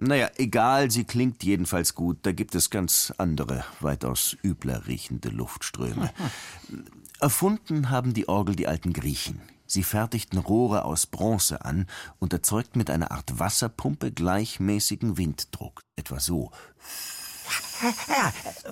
Naja, 0.00 0.30
egal, 0.38 0.90
sie 0.90 1.04
klingt 1.04 1.44
jedenfalls 1.44 1.94
gut. 1.94 2.20
Da 2.22 2.32
gibt 2.32 2.54
es 2.54 2.70
ganz 2.70 3.12
andere, 3.18 3.66
weitaus 3.80 4.34
übler 4.42 4.86
riechende 4.86 5.28
Luftströme. 5.28 6.10
Erfunden 7.20 7.90
haben 7.90 8.14
die 8.14 8.28
Orgel 8.28 8.54
die 8.54 8.68
alten 8.68 8.92
Griechen. 8.92 9.40
Sie 9.66 9.82
fertigten 9.82 10.38
Rohre 10.38 10.84
aus 10.84 11.06
Bronze 11.06 11.64
an 11.64 11.86
und 12.18 12.32
erzeugten 12.32 12.78
mit 12.78 12.90
einer 12.90 13.10
Art 13.10 13.38
Wasserpumpe 13.38 14.12
gleichmäßigen 14.12 15.18
Winddruck. 15.18 15.80
Etwa 15.96 16.20
so. 16.20 16.50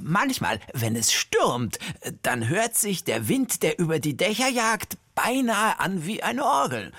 Manchmal, 0.00 0.60
wenn 0.72 0.96
es 0.96 1.12
stürmt, 1.12 1.78
dann 2.22 2.48
hört 2.48 2.76
sich 2.76 3.04
der 3.04 3.28
Wind, 3.28 3.62
der 3.62 3.78
über 3.78 3.98
die 3.98 4.16
Dächer 4.16 4.48
jagt, 4.48 4.96
beinahe 5.14 5.78
an 5.80 6.06
wie 6.06 6.22
eine 6.22 6.44
Orgel. 6.44 6.92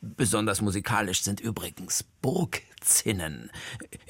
Besonders 0.00 0.60
musikalisch 0.60 1.22
sind 1.22 1.40
übrigens 1.40 2.04
Burgzinnen. 2.22 3.50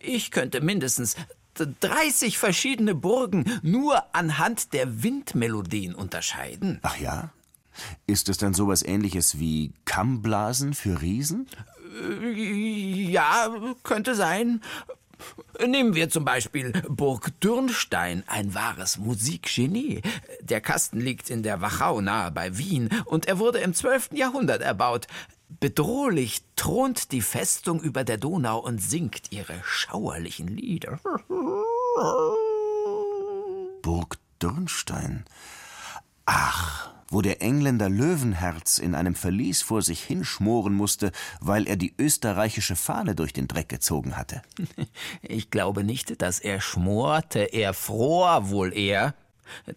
Ich 0.01 0.31
könnte 0.31 0.61
mindestens 0.61 1.17
30 1.55 2.39
verschiedene 2.39 2.95
Burgen 2.95 3.45
nur 3.63 4.15
anhand 4.15 4.73
der 4.73 5.03
Windmelodien 5.03 5.95
unterscheiden. 5.95 6.79
Ach 6.83 6.97
ja? 6.97 7.31
Ist 8.07 8.29
es 8.29 8.37
dann 8.37 8.55
sowas 8.55 8.83
ähnliches 8.83 9.39
wie 9.39 9.73
Kammblasen 9.85 10.75
für 10.75 11.01
Riesen? 11.01 11.47
Äh, 12.23 13.11
ja, 13.11 13.49
könnte 13.83 14.15
sein. 14.15 14.61
Nehmen 15.65 15.95
wir 15.95 16.11
zum 16.11 16.25
Beispiel 16.25 16.73
Burg 16.89 17.41
Dürnstein, 17.41 18.25
ein 18.27 18.55
wahres 18.55 18.99
Musikgenie. 18.99 20.03
Der 20.41 20.61
Kasten 20.61 21.01
liegt 21.01 21.31
in 21.31 21.43
der 21.43 21.61
Wachau 21.61 22.01
nahe 22.01 22.33
bei 22.33 22.59
Wien 22.59 22.91
und 23.05 23.27
er 23.27 23.39
wurde 23.39 23.59
im 23.59 23.73
12. 23.73 24.11
Jahrhundert 24.15 24.63
erbaut. 24.63 25.07
Bedrohlich 25.61 26.43
thront 26.57 27.13
die 27.13 27.21
Festung 27.21 27.81
über 27.81 28.05
der 28.05 28.17
Donau 28.17 28.59
und 28.59 28.79
singt 28.79 29.33
ihre 29.33 29.61
schauerlichen 29.65 30.49
Lieder. 30.49 30.99
Burg 33.83 34.19
Dürnstein. 34.41 35.25
Ach, 36.25 36.91
wo 37.09 37.21
der 37.21 37.43
Engländer 37.43 37.91
Löwenherz 37.91 38.79
in 38.79 38.95
einem 38.95 39.15
Verlies 39.15 39.63
vor 39.63 39.83
sich 39.83 40.03
hinschmoren 40.03 40.73
musste, 40.73 41.13
weil 41.41 41.69
er 41.69 41.77
die 41.77 41.95
österreichische 41.99 42.77
Fahne 42.77 43.15
durch 43.15 43.33
den 43.33 43.49
Dreck 43.49 43.69
gezogen 43.69 44.17
hatte. 44.17 44.43
Ich 45.23 45.51
glaube 45.51 45.85
nicht, 45.85 46.23
dass 46.23 46.39
er 46.39 46.61
schmorte, 46.61 47.41
er 47.41 47.75
fror 47.75 48.51
wohl 48.51 48.77
eher, 48.77 49.15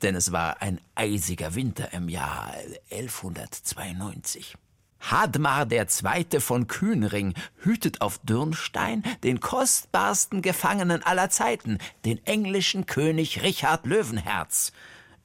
denn 0.01 0.15
es 0.15 0.31
war 0.31 0.61
ein 0.61 0.79
eisiger 0.95 1.55
Winter 1.55 1.93
im 1.93 2.09
Jahr 2.09 2.53
1192. 2.91 4.55
Hadmar 4.99 5.71
II. 5.71 6.39
von 6.39 6.67
Kühnring 6.67 7.33
hütet 7.57 8.01
auf 8.01 8.19
Dürnstein 8.19 9.03
den 9.23 9.39
kostbarsten 9.39 10.41
Gefangenen 10.41 11.03
aller 11.03 11.29
Zeiten, 11.29 11.77
den 12.05 12.25
englischen 12.25 12.85
König 12.85 13.43
Richard 13.43 13.85
Löwenherz. 13.85 14.71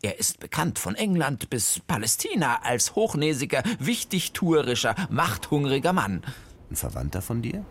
Er 0.02 0.18
ist 0.18 0.40
bekannt 0.40 0.78
von 0.78 0.94
England 0.94 1.50
bis 1.50 1.80
Palästina 1.86 2.62
als 2.62 2.94
hochnäsiger, 2.94 3.62
wichtigtuerischer, 3.78 4.94
machthungriger 5.10 5.92
Mann. 5.92 6.22
Ein 6.70 6.76
Verwandter 6.76 7.20
von 7.20 7.42
dir? 7.42 7.64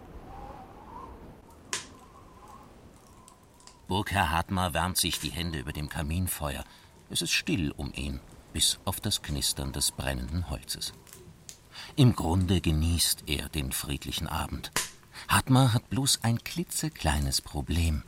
Burgherr 3.88 4.30
Hartmar 4.30 4.76
wärmt 4.76 4.98
sich 4.98 5.20
die 5.20 5.32
Hände 5.32 5.58
über 5.58 5.74
dem 5.74 5.90
Kaminfeuer. 5.90 6.64
Es 7.10 7.24
ist 7.24 7.32
still 7.32 7.72
um 7.72 7.92
ihn, 7.96 8.20
bis 8.54 8.80
auf 8.86 9.00
das 9.00 9.24
Knistern 9.24 9.72
des 9.72 9.92
brennenden 9.92 10.52
Holzes. 10.52 10.94
Im 12.00 12.16
Grunde 12.16 12.62
genießt 12.62 13.24
er 13.28 13.50
den 13.50 13.74
friedlichen 13.74 14.30
Abend. 14.30 14.72
Hartmar 15.28 15.74
hat 15.74 15.90
bloß 15.90 16.20
ein 16.24 16.42
klitzekleines 16.42 17.42
Problem. 17.42 18.04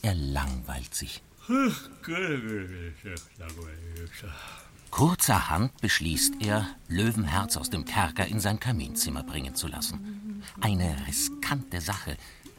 Er 0.00 0.14
langweilt 0.14 0.94
sich. 0.94 1.24
Kurzerhand 4.92 5.80
beschließt 5.80 6.34
er, 6.38 6.68
Löwenherz 6.86 7.56
aus 7.56 7.68
dem 7.68 7.84
Kerker 7.84 8.28
in 8.28 8.38
sein 8.38 8.60
Kaminzimmer 8.60 9.24
bringen 9.24 9.56
zu 9.56 9.66
lassen. 9.66 10.44
Eine 10.60 10.96
riskante 11.08 11.80
Sache, 11.80 12.16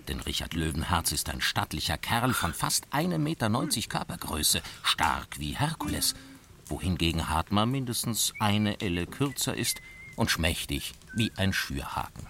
denn 0.10 0.20
Richard 0.20 0.54
Löwenherz 0.54 1.14
ist 1.14 1.30
ein 1.30 1.40
stattlicher 1.40 1.98
Kerl 1.98 2.34
von 2.34 2.54
fast 2.54 2.88
1,90 2.88 3.18
Meter 3.20 3.50
Körpergröße, 3.88 4.62
stark 4.84 5.40
wie 5.40 5.58
Herkules, 5.58 6.14
wohingegen 6.66 7.30
Hartmar 7.30 7.66
mindestens 7.66 8.34
eine 8.42 8.82
Elle 8.82 9.08
kürzer 9.08 9.56
ist 9.56 9.80
und 10.18 10.30
schmächtig 10.30 10.94
wie 11.14 11.32
ein 11.38 11.54
Schürhaken. 11.54 12.28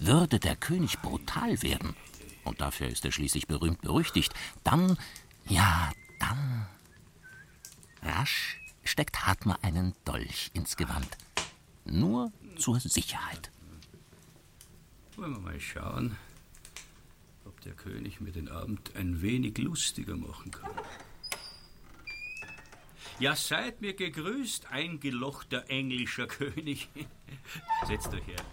Würde 0.00 0.40
der 0.40 0.56
König 0.56 0.98
brutal 0.98 1.62
werden, 1.62 1.94
und 2.42 2.60
dafür 2.60 2.88
ist 2.88 3.04
er 3.04 3.12
schließlich 3.12 3.46
berühmt 3.46 3.82
berüchtigt, 3.82 4.34
dann 4.64 4.98
ja, 5.48 5.92
dann. 6.18 6.66
Rasch 8.02 8.60
steckt 8.84 9.26
Hartmar 9.26 9.58
einen 9.62 9.94
Dolch 10.04 10.50
ins 10.54 10.76
Gewand. 10.76 11.08
Nur 11.84 12.32
zur 12.56 12.80
Sicherheit. 12.80 13.50
Wollen 15.16 15.32
wir 15.32 15.40
mal 15.40 15.60
schauen, 15.60 16.16
ob 17.44 17.60
der 17.60 17.74
König 17.74 18.20
mir 18.20 18.32
den 18.32 18.48
Abend 18.48 18.94
ein 18.96 19.22
wenig 19.22 19.56
lustiger 19.58 20.16
machen 20.16 20.50
kann. 20.50 20.70
Ja, 23.18 23.34
seid 23.34 23.80
mir 23.80 23.94
gegrüßt, 23.94 24.66
eingelochter 24.66 25.70
englischer 25.70 26.26
König. 26.38 26.88
Setzt 27.86 28.08
euch 28.12 28.26
her. 28.26 28.44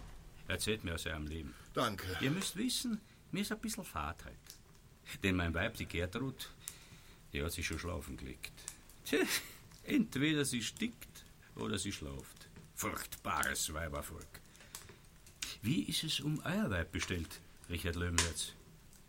Erzählt 0.47 0.84
mir 0.86 0.95
aus 0.95 1.06
eurem 1.06 1.28
Leben. 1.28 1.54
Danke. 1.73 2.06
Ihr 2.21 2.32
müsst 2.32 2.56
wissen, 2.56 3.02
mir 3.32 3.41
ist 3.41 3.52
ein 3.52 3.60
bisschen 3.60 3.84
Fahrt 3.84 4.23
heute. 4.23 4.38
Denn 5.21 5.36
mein 5.36 5.54
Weib, 5.54 5.76
die 5.76 5.86
Gertrud, 5.86 6.49
die 7.34 7.43
hat 7.43 7.52
sich 7.52 7.67
schon 7.67 7.80
schlafen 7.80 8.15
gelegt. 8.15 8.54
Tja, 9.04 9.19
entweder 9.84 10.45
sie 10.45 10.63
stickt 10.63 11.26
oder 11.56 11.78
sie 11.78 11.91
schlaft. 11.91 12.47
Furchtbares 12.76 13.73
Weibervolk. 13.73 14.41
Wie 15.62 15.84
ist 15.84 16.04
es 16.04 16.19
um 16.21 16.41
euer 16.45 16.69
Weib 16.69 16.91
bestellt, 16.91 17.41
Richard 17.69 17.95
Löwenherz? 17.95 18.54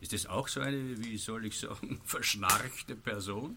Ist 0.00 0.12
es 0.12 0.26
auch 0.26 0.48
so 0.48 0.60
eine, 0.60 0.98
wie 1.02 1.16
soll 1.16 1.46
ich 1.46 1.58
sagen, 1.58 2.00
verschnarchte 2.04 2.96
Person? 2.96 3.56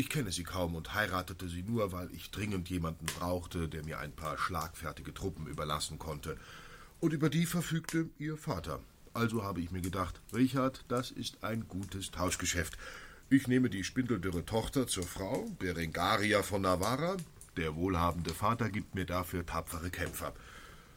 Ich 0.00 0.08
kenne 0.08 0.32
sie 0.32 0.44
kaum 0.44 0.76
und 0.76 0.94
heiratete 0.94 1.46
sie 1.46 1.62
nur, 1.62 1.92
weil 1.92 2.10
ich 2.14 2.30
dringend 2.30 2.70
jemanden 2.70 3.04
brauchte, 3.04 3.68
der 3.68 3.84
mir 3.84 3.98
ein 3.98 4.12
paar 4.12 4.38
schlagfertige 4.38 5.12
Truppen 5.12 5.46
überlassen 5.46 5.98
konnte. 5.98 6.38
Und 7.00 7.12
über 7.12 7.28
die 7.28 7.44
verfügte 7.44 8.08
ihr 8.18 8.38
Vater. 8.38 8.80
Also 9.12 9.44
habe 9.44 9.60
ich 9.60 9.72
mir 9.72 9.82
gedacht, 9.82 10.22
Richard, 10.32 10.86
das 10.88 11.10
ist 11.10 11.44
ein 11.44 11.68
gutes 11.68 12.12
Tauschgeschäft. 12.12 12.78
Ich 13.28 13.46
nehme 13.46 13.68
die 13.68 13.84
spindeldürre 13.84 14.46
Tochter 14.46 14.86
zur 14.86 15.06
Frau, 15.06 15.46
Berengaria 15.58 16.42
von 16.42 16.62
Navarra. 16.62 17.18
Der 17.58 17.76
wohlhabende 17.76 18.32
Vater 18.32 18.70
gibt 18.70 18.94
mir 18.94 19.04
dafür 19.04 19.44
tapfere 19.44 19.90
Kämpfer. 19.90 20.32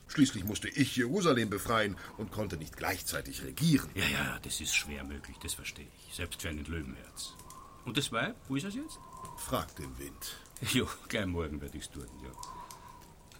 Schließlich 0.07 0.45
musste 0.45 0.69
ich 0.69 0.95
Jerusalem 0.95 1.49
befreien 1.49 1.97
und 2.15 2.31
konnte 2.31 2.55
nicht 2.55 2.77
gleichzeitig 2.77 3.43
regieren. 3.43 3.89
Ja, 3.95 4.05
ja, 4.05 4.39
das 4.43 4.61
ist 4.61 4.73
schwer 4.73 5.03
möglich, 5.03 5.35
das 5.43 5.55
verstehe 5.55 5.87
ich. 6.07 6.15
Selbst 6.15 6.41
für 6.41 6.47
einen 6.47 6.63
Löwenherz. 6.63 7.33
Und 7.85 7.97
das 7.97 8.11
Weib, 8.11 8.35
wo 8.47 8.55
ist 8.55 8.65
es 8.65 8.75
jetzt? 8.75 8.99
Frag 9.37 9.75
den 9.75 9.97
Wind. 9.97 10.37
Jo, 10.71 10.87
gleich 11.09 11.25
morgen 11.25 11.59
werde 11.59 11.77
ich's 11.77 11.89
tun, 11.89 12.07
ja. 12.23 12.31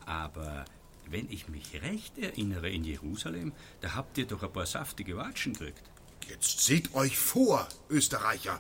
Aber 0.06 0.66
wenn 1.10 1.32
ich 1.32 1.48
mich 1.48 1.82
recht 1.82 2.18
erinnere 2.18 2.70
in 2.70 2.84
Jerusalem, 2.84 3.54
da 3.80 3.96
habt 3.96 4.18
ihr 4.18 4.26
doch 4.26 4.44
ein 4.44 4.52
paar 4.52 4.66
saftige 4.66 5.16
Watschen 5.16 5.54
gekriegt. 5.54 5.84
Jetzt 6.28 6.62
seht 6.62 6.94
euch 6.96 7.18
vor, 7.18 7.68
Österreicher. 7.90 8.60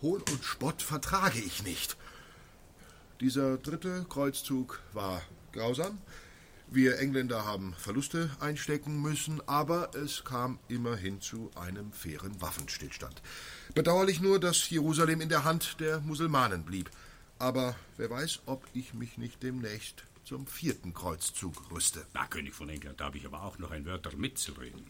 Hohn 0.00 0.22
und 0.22 0.44
Spott 0.44 0.82
vertrage 0.82 1.40
ich 1.40 1.64
nicht. 1.64 1.96
Dieser 3.20 3.58
dritte 3.58 4.06
Kreuzzug 4.08 4.80
war 4.92 5.22
grausam. 5.52 5.98
Wir 6.70 6.98
Engländer 6.98 7.46
haben 7.46 7.72
Verluste 7.78 8.30
einstecken 8.40 9.00
müssen, 9.00 9.40
aber 9.48 9.94
es 9.94 10.24
kam 10.24 10.58
immerhin 10.68 11.18
zu 11.22 11.50
einem 11.54 11.92
fairen 11.92 12.38
Waffenstillstand. 12.42 13.22
Bedauerlich 13.74 14.20
nur, 14.20 14.38
dass 14.38 14.68
Jerusalem 14.68 15.22
in 15.22 15.30
der 15.30 15.44
Hand 15.44 15.80
der 15.80 16.00
Musulmanen 16.00 16.64
blieb. 16.64 16.90
Aber 17.38 17.74
wer 17.96 18.10
weiß, 18.10 18.40
ob 18.44 18.66
ich 18.74 18.92
mich 18.92 19.16
nicht 19.16 19.42
demnächst 19.42 20.04
zum 20.24 20.46
vierten 20.46 20.92
Kreuzzug 20.92 21.70
rüste. 21.70 22.04
Na, 22.12 22.26
König 22.26 22.54
von 22.54 22.68
England, 22.68 23.00
da 23.00 23.06
habe 23.06 23.16
ich 23.16 23.24
aber 23.24 23.44
auch 23.44 23.58
noch 23.58 23.70
ein 23.70 23.86
Wörter 23.86 24.14
mitzureden. 24.14 24.84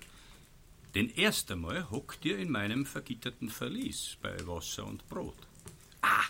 Denn 0.96 1.08
erst 1.10 1.48
einmal 1.52 1.88
hockt 1.90 2.24
ihr 2.24 2.38
in 2.38 2.50
meinem 2.50 2.86
vergitterten 2.86 3.50
Verlies 3.50 4.16
bei 4.20 4.34
Wasser 4.48 4.84
und 4.84 5.08
Brot. 5.08 5.36
Ah! 6.02 6.24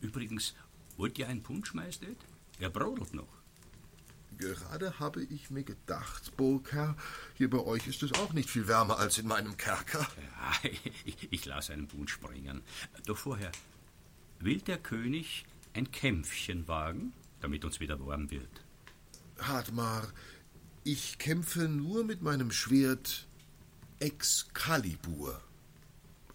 Übrigens, 0.00 0.54
wollt 0.96 1.16
ihr 1.16 1.28
einen 1.28 1.44
Punsch, 1.44 1.74
Majestät? 1.74 2.18
Er 2.58 2.70
brodelt 2.70 3.14
noch. 3.14 3.37
Gerade 4.38 5.00
habe 5.00 5.24
ich 5.24 5.50
mir 5.50 5.64
gedacht, 5.64 6.36
Burgherr, 6.36 6.96
hier 7.34 7.50
bei 7.50 7.58
euch 7.58 7.88
ist 7.88 8.04
es 8.04 8.12
auch 8.12 8.32
nicht 8.32 8.48
viel 8.48 8.68
wärmer 8.68 8.98
als 8.98 9.18
in 9.18 9.26
meinem 9.26 9.56
Kerker. 9.56 10.00
Ja, 10.00 10.70
ich, 11.04 11.28
ich 11.32 11.44
lasse 11.44 11.72
einen 11.72 11.88
Punsch 11.88 12.12
springen. 12.12 12.62
Doch 13.04 13.18
vorher, 13.18 13.50
will 14.38 14.60
der 14.60 14.78
König 14.78 15.44
ein 15.74 15.90
Kämpfchen 15.90 16.68
wagen, 16.68 17.12
damit 17.40 17.64
uns 17.64 17.80
wieder 17.80 17.98
warm 18.06 18.30
wird? 18.30 18.64
Hartmar, 19.40 20.06
ich 20.84 21.18
kämpfe 21.18 21.68
nur 21.68 22.04
mit 22.04 22.22
meinem 22.22 22.52
Schwert 22.52 23.26
Excalibur. 23.98 25.42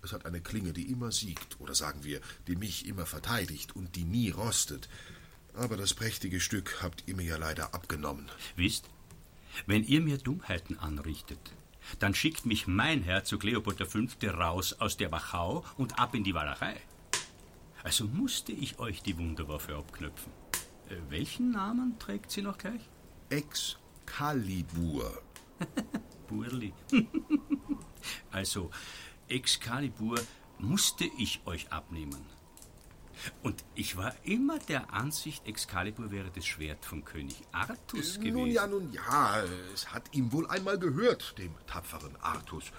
Es 0.02 0.12
hat 0.12 0.26
eine 0.26 0.42
Klinge, 0.42 0.74
die 0.74 0.92
immer 0.92 1.14
siegt, 1.14 1.62
oder 1.62 1.74
sagen 1.74 2.04
wir, 2.04 2.20
die 2.48 2.58
mich 2.58 2.86
immer 2.86 3.06
verteidigt 3.06 3.78
und 3.78 3.96
die 3.96 4.04
nie 4.04 4.32
rostet. 4.32 4.90
Aber 5.56 5.78
das 5.78 5.94
prächtige 5.94 6.40
Stück 6.40 6.82
habt 6.82 7.04
ihr 7.06 7.16
mir 7.16 7.26
ja 7.26 7.38
leider 7.38 7.74
abgenommen. 7.74 8.30
Wisst, 8.56 8.90
wenn 9.66 9.84
ihr 9.84 10.02
mir 10.02 10.18
Dummheiten 10.18 10.80
anrichtet, 10.80 11.54
dann 12.00 12.16
schickt 12.16 12.46
mich 12.46 12.66
mein 12.66 13.04
Herzog 13.04 13.44
Leopold 13.44 13.86
V. 13.86 14.28
raus 14.28 14.74
aus 14.74 14.98
der 14.98 15.12
Wachau 15.12 15.64
und 15.78 16.00
ab 16.00 16.16
in 16.16 16.24
die 16.24 16.34
Walachei. 16.34 16.76
Also 17.84 18.06
musste 18.06 18.52
ich 18.52 18.80
euch 18.80 19.04
die 19.04 19.18
Wunderwaffe 19.18 19.76
abknöpfen. 19.76 20.32
Äh, 20.90 20.96
welchen 21.10 21.52
Namen 21.52 22.00
trägt 22.00 22.32
sie 22.32 22.42
noch 22.42 22.58
gleich? 22.58 22.82
Excalibur. 23.30 25.22
Burli. 26.28 26.74
also, 28.32 28.72
Excalibur 29.28 30.20
musste 30.58 31.06
ich 31.18 31.42
euch 31.46 31.72
abnehmen. 31.72 32.26
Und 33.42 33.64
ich 33.76 33.98
war 33.98 34.14
immer 34.24 34.60
der 34.60 34.94
Ansicht, 34.94 35.48
Excalibur 35.48 36.12
wäre 36.12 36.32
das 36.34 36.46
Schwert 36.46 36.86
von 36.86 37.04
König 37.06 37.36
Artus 37.52 38.16
gewesen. 38.16 38.34
Nun 38.34 38.52
ja, 38.52 38.68
nun 38.68 38.92
ja, 38.92 39.44
es 39.74 39.94
hat 39.94 40.14
ihm 40.14 40.32
wohl 40.32 40.48
einmal 40.48 40.80
gehört, 40.80 41.38
dem 41.38 41.54
tapferen 41.68 42.16
Artus. 42.22 42.72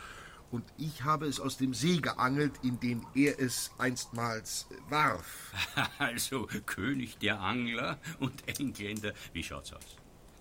Und 0.50 0.64
ich 0.78 1.02
habe 1.02 1.26
es 1.26 1.40
aus 1.40 1.56
dem 1.56 1.74
See 1.74 1.96
geangelt, 1.96 2.52
in 2.62 2.78
den 2.78 3.04
er 3.14 3.40
es 3.40 3.72
einstmals 3.78 4.68
warf. 4.88 5.52
Also 5.98 6.46
König 6.66 7.18
der 7.18 7.40
Angler 7.40 7.98
und 8.20 8.46
Engländer, 8.46 9.12
wie 9.32 9.42
schaut's 9.42 9.72
aus? 9.72 9.96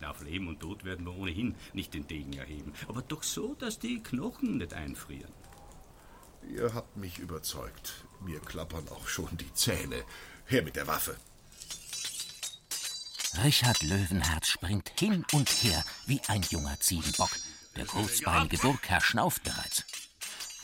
Auf 0.06 0.22
Leben 0.22 0.48
und 0.50 0.60
Tod 0.60 0.84
werden 0.84 1.06
wir 1.06 1.16
ohnehin 1.16 1.56
nicht 1.74 1.94
den 1.94 2.06
Degen 2.08 2.34
erheben. 2.34 2.74
Aber 2.88 3.02
doch 3.02 3.24
so, 3.24 3.56
dass 3.56 3.80
die 3.80 4.04
Knochen 4.04 4.58
nicht 4.58 4.74
einfrieren. 4.74 5.32
Ihr 6.50 6.74
habt 6.74 6.98
mich 6.98 7.20
überzeugt. 7.20 7.94
Mir 8.22 8.40
klappern 8.40 8.88
auch 8.90 9.08
schon 9.08 9.38
die 9.38 9.54
Zähne. 9.54 10.04
Her 10.46 10.64
mit 10.64 10.76
der 10.76 10.88
Waffe. 10.88 11.18
Richard 13.44 13.82
Löwenherz 13.82 14.48
springt 14.48 14.92
hin 15.00 15.26
und 15.32 15.50
her 15.64 15.84
wie 16.06 16.22
ein 16.28 16.44
junger 16.50 16.80
Ziegenbock. 16.80 17.32
Der 17.76 17.86
kurzbeinige 17.86 18.58
Burgherr 18.60 19.02
schnauft 19.02 19.44
bereits. 19.44 19.84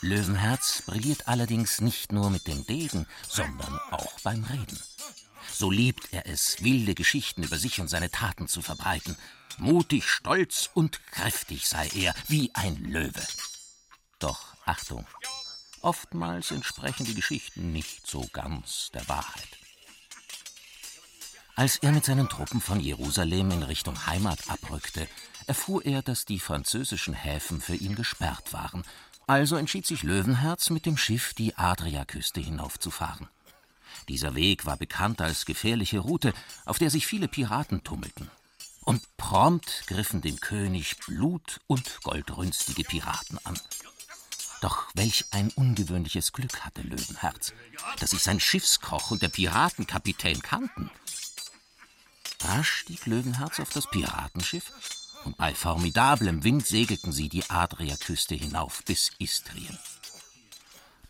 Löwenherz 0.02 0.82
brilliert 0.86 1.26
allerdings 1.26 1.80
nicht 1.80 2.12
nur 2.12 2.30
mit 2.30 2.46
dem 2.46 2.64
Degen, 2.66 3.06
sondern 3.28 3.78
auch 3.90 4.20
beim 4.20 4.44
Reden. 4.44 4.80
So 5.52 5.70
liebt 5.70 6.12
er 6.12 6.26
es, 6.26 6.62
wilde 6.62 6.94
Geschichten 6.94 7.42
über 7.42 7.58
sich 7.58 7.80
und 7.80 7.88
seine 7.88 8.10
Taten 8.10 8.48
zu 8.48 8.62
verbreiten. 8.62 9.16
Mutig, 9.58 10.08
stolz 10.08 10.70
und 10.72 11.04
kräftig 11.08 11.68
sei 11.68 11.88
er, 11.94 12.14
wie 12.28 12.50
ein 12.54 12.76
Löwe. 12.76 13.26
Doch 14.20 14.54
Achtung, 14.64 15.06
oftmals 15.82 16.50
entsprechen 16.50 17.06
die 17.06 17.14
Geschichten 17.14 17.72
nicht 17.72 18.06
so 18.06 18.26
ganz 18.32 18.90
der 18.92 19.08
Wahrheit. 19.08 19.48
Als 21.56 21.76
er 21.76 21.92
mit 21.92 22.04
seinen 22.04 22.28
Truppen 22.28 22.60
von 22.60 22.80
Jerusalem 22.80 23.50
in 23.50 23.62
Richtung 23.62 24.06
Heimat 24.06 24.48
abrückte, 24.48 25.06
erfuhr 25.46 25.84
er, 25.84 26.00
dass 26.00 26.24
die 26.24 26.38
französischen 26.38 27.12
Häfen 27.12 27.60
für 27.60 27.74
ihn 27.74 27.96
gesperrt 27.96 28.52
waren. 28.52 28.84
Also 29.26 29.56
entschied 29.56 29.86
sich 29.86 30.02
Löwenherz, 30.02 30.70
mit 30.70 30.86
dem 30.86 30.96
Schiff 30.96 31.34
die 31.34 31.56
Adriaküste 31.56 32.40
hinaufzufahren. 32.40 33.28
Dieser 34.08 34.34
Weg 34.34 34.66
war 34.66 34.76
bekannt 34.76 35.20
als 35.20 35.44
gefährliche 35.44 35.98
Route, 35.98 36.32
auf 36.64 36.78
der 36.78 36.90
sich 36.90 37.06
viele 37.06 37.28
Piraten 37.28 37.84
tummelten. 37.84 38.30
Und 38.84 39.02
prompt 39.16 39.84
griffen 39.86 40.22
dem 40.22 40.40
König 40.40 40.96
blut- 40.98 41.60
und 41.66 42.00
goldrünstige 42.02 42.84
Piraten 42.84 43.38
an. 43.44 43.60
Doch 44.60 44.86
welch 44.94 45.24
ein 45.30 45.50
ungewöhnliches 45.50 46.32
Glück 46.32 46.60
hatte 46.60 46.82
Löwenherz, 46.82 47.54
dass 47.98 48.10
sich 48.10 48.22
sein 48.22 48.40
Schiffskoch 48.40 49.10
und 49.10 49.22
der 49.22 49.28
Piratenkapitän 49.28 50.42
kannten. 50.42 50.90
Rasch 52.42 52.70
stieg 52.70 53.06
Löwenherz 53.06 53.60
auf 53.60 53.70
das 53.70 53.88
Piratenschiff 53.88 54.72
und 55.24 55.36
bei 55.36 55.54
formidablem 55.54 56.44
Wind 56.44 56.66
segelten 56.66 57.12
sie 57.12 57.28
die 57.28 57.48
Adriaküste 57.48 58.34
hinauf 58.34 58.82
bis 58.84 59.12
Istrien. 59.18 59.78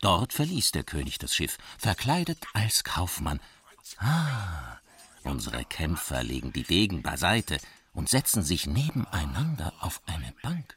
Dort 0.01 0.33
verließ 0.33 0.73
der 0.73 0.85
König 0.85 1.19
das 1.19 1.35
Schiff, 1.35 1.59
verkleidet 1.79 2.45
als 2.55 2.85
Kaufmann. 2.85 3.41
Ah, 3.99 4.79
unsere 5.25 5.65
Kämpfer 5.65 6.23
legen 6.23 6.53
die 6.53 6.63
Degen 6.63 7.03
beiseite 7.03 7.59
und 7.93 8.09
setzen 8.09 8.43
sich 8.43 8.67
nebeneinander 8.67 9.75
auf 9.81 10.01
eine 10.07 10.33
Bank. 10.43 10.77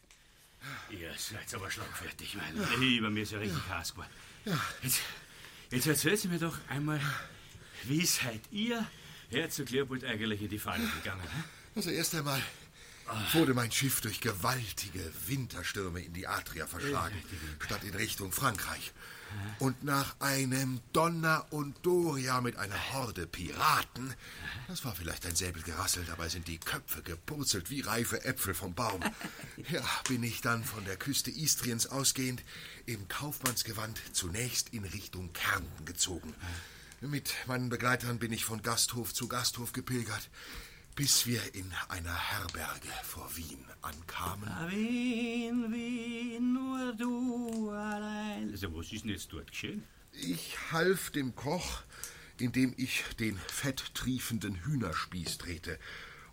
Ihr 1.00 1.12
seid 1.18 1.54
aber 1.56 1.72
schlagfertig, 1.72 2.36
mein 2.36 2.80
Lieber, 2.80 3.10
mir 3.10 3.24
ist 3.24 3.32
ja 3.32 3.40
richtig 3.40 3.68
heiß 3.68 3.92
geworden. 3.94 4.10
Jetzt, 4.84 5.00
jetzt 5.72 5.88
erzählt 5.88 6.20
Sie 6.20 6.28
mir 6.28 6.40
doch 6.40 6.58
einmal, 6.70 7.02
wie 7.84 8.06
seid 8.06 8.42
ihr, 8.52 8.86
Herzog 9.30 9.72
Leopold, 9.72 10.04
eigentlich 10.04 10.42
in 10.42 10.50
die 10.50 10.60
Falle 10.60 10.88
gegangen? 11.02 11.24
Hm? 11.24 11.44
Also 11.76 11.90
erst 11.90 12.14
einmal 12.14 12.42
wurde 13.34 13.54
mein 13.54 13.72
Schiff 13.72 14.02
durch 14.02 14.22
gewaltige 14.22 15.12
Winterstürme 15.28 16.02
in 16.02 16.14
die 16.14 16.28
Adria 16.28 16.68
verschlagen, 16.68 17.16
statt 17.60 17.84
in 17.84 17.96
Richtung 17.96 18.32
Frankreich. 18.32 18.92
Und 19.60 19.84
nach 19.84 20.20
einem 20.20 20.82
Donner 20.92 21.46
und 21.52 21.76
Doria 21.86 22.42
mit 22.42 22.58
einer 22.58 22.94
Horde 22.94 23.28
Piraten, 23.28 24.14
das 24.68 24.84
war 24.84 24.96
vielleicht 24.96 25.26
ein 25.26 25.36
Säbelgerassel, 25.36 26.04
dabei 26.06 26.30
sind 26.30 26.48
die 26.48 26.58
Köpfe 26.58 27.02
gepurzelt 27.02 27.70
wie 27.70 27.82
reife 27.82 28.24
Äpfel 28.26 28.54
vom 28.54 28.74
Baum. 28.74 29.02
Ja, 29.70 29.84
bin 30.08 30.24
ich 30.24 30.42
dann 30.42 30.64
von 30.64 30.84
der 30.84 30.98
Küste 30.98 31.30
Istriens 31.32 31.88
ausgehend 31.88 32.44
im 32.86 33.08
Kaufmannsgewand 33.08 34.00
zunächst 34.12 34.70
in 34.70 34.84
Richtung 34.84 35.32
Kärnten 35.32 35.86
gezogen. 35.86 36.34
Mit 37.02 37.34
meinen 37.48 37.70
Begleitern 37.70 38.18
bin 38.20 38.34
ich 38.34 38.46
von 38.46 38.62
Gasthof 38.62 39.14
zu 39.14 39.28
Gasthof 39.28 39.72
gepilgert, 39.72 40.30
bis 40.96 41.26
wir 41.26 41.42
in 41.56 41.72
einer 41.90 42.16
Herberge 42.16 42.90
vor 43.04 43.30
Wien 43.36 43.66
ankamen. 43.82 44.48
Ah, 44.48 44.70
Wien, 44.70 45.72
Wien, 45.74 46.54
nur 46.54 46.94
du 46.94 47.70
allein. 47.72 48.52
Also, 48.52 48.76
was 48.76 48.92
ist 48.92 49.04
denn 49.04 49.12
jetzt 49.12 49.32
dort 49.34 49.50
geschehen? 49.50 49.84
Ich 50.12 50.56
half 50.72 51.10
dem 51.10 51.36
Koch, 51.36 51.82
indem 52.38 52.74
ich 52.78 53.04
den 53.20 53.38
fetttriefenden 53.38 54.64
Hühnerspieß 54.64 55.40
drehte. 55.40 55.80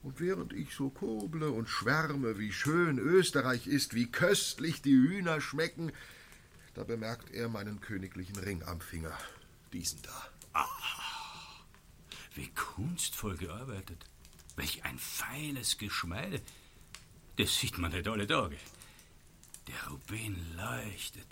Und 0.02 0.20
während 0.20 0.52
ich 0.52 0.74
so 0.74 0.90
kurble 0.90 1.50
und 1.50 1.68
schwärme, 1.68 2.38
wie 2.38 2.52
schön 2.52 2.98
Österreich 2.98 3.66
ist, 3.66 3.94
wie 3.94 4.10
köstlich 4.10 4.82
die 4.82 4.94
Hühner 4.94 5.40
schmecken, 5.40 5.92
da 6.74 6.84
bemerkt 6.84 7.30
er 7.30 7.48
meinen 7.48 7.80
königlichen 7.80 8.36
Ring 8.36 8.62
am 8.62 8.80
Finger. 8.80 9.16
Diesen 9.72 10.00
da. 10.02 10.28
Wie 12.34 12.48
kunstvoll 12.48 13.36
gearbeitet. 13.36 14.06
Welch 14.60 14.84
ein 14.84 14.98
feines 14.98 15.78
Geschmeide. 15.78 16.38
Das 17.36 17.58
sieht 17.58 17.78
man 17.78 17.92
nicht 17.92 18.06
alle 18.06 18.26
Tage. 18.26 18.58
Der 19.66 19.88
Rubin 19.88 20.36
leuchtet. 20.54 21.26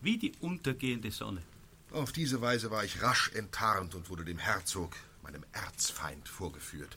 Wie 0.00 0.16
die 0.16 0.32
untergehende 0.40 1.10
Sonne. 1.10 1.42
Auf 1.90 2.12
diese 2.12 2.40
Weise 2.40 2.70
war 2.70 2.82
ich 2.82 3.02
rasch 3.02 3.30
enttarnt 3.34 3.94
und 3.94 4.08
wurde 4.08 4.24
dem 4.24 4.38
Herzog, 4.38 4.96
meinem 5.22 5.44
Erzfeind, 5.52 6.26
vorgeführt. 6.26 6.96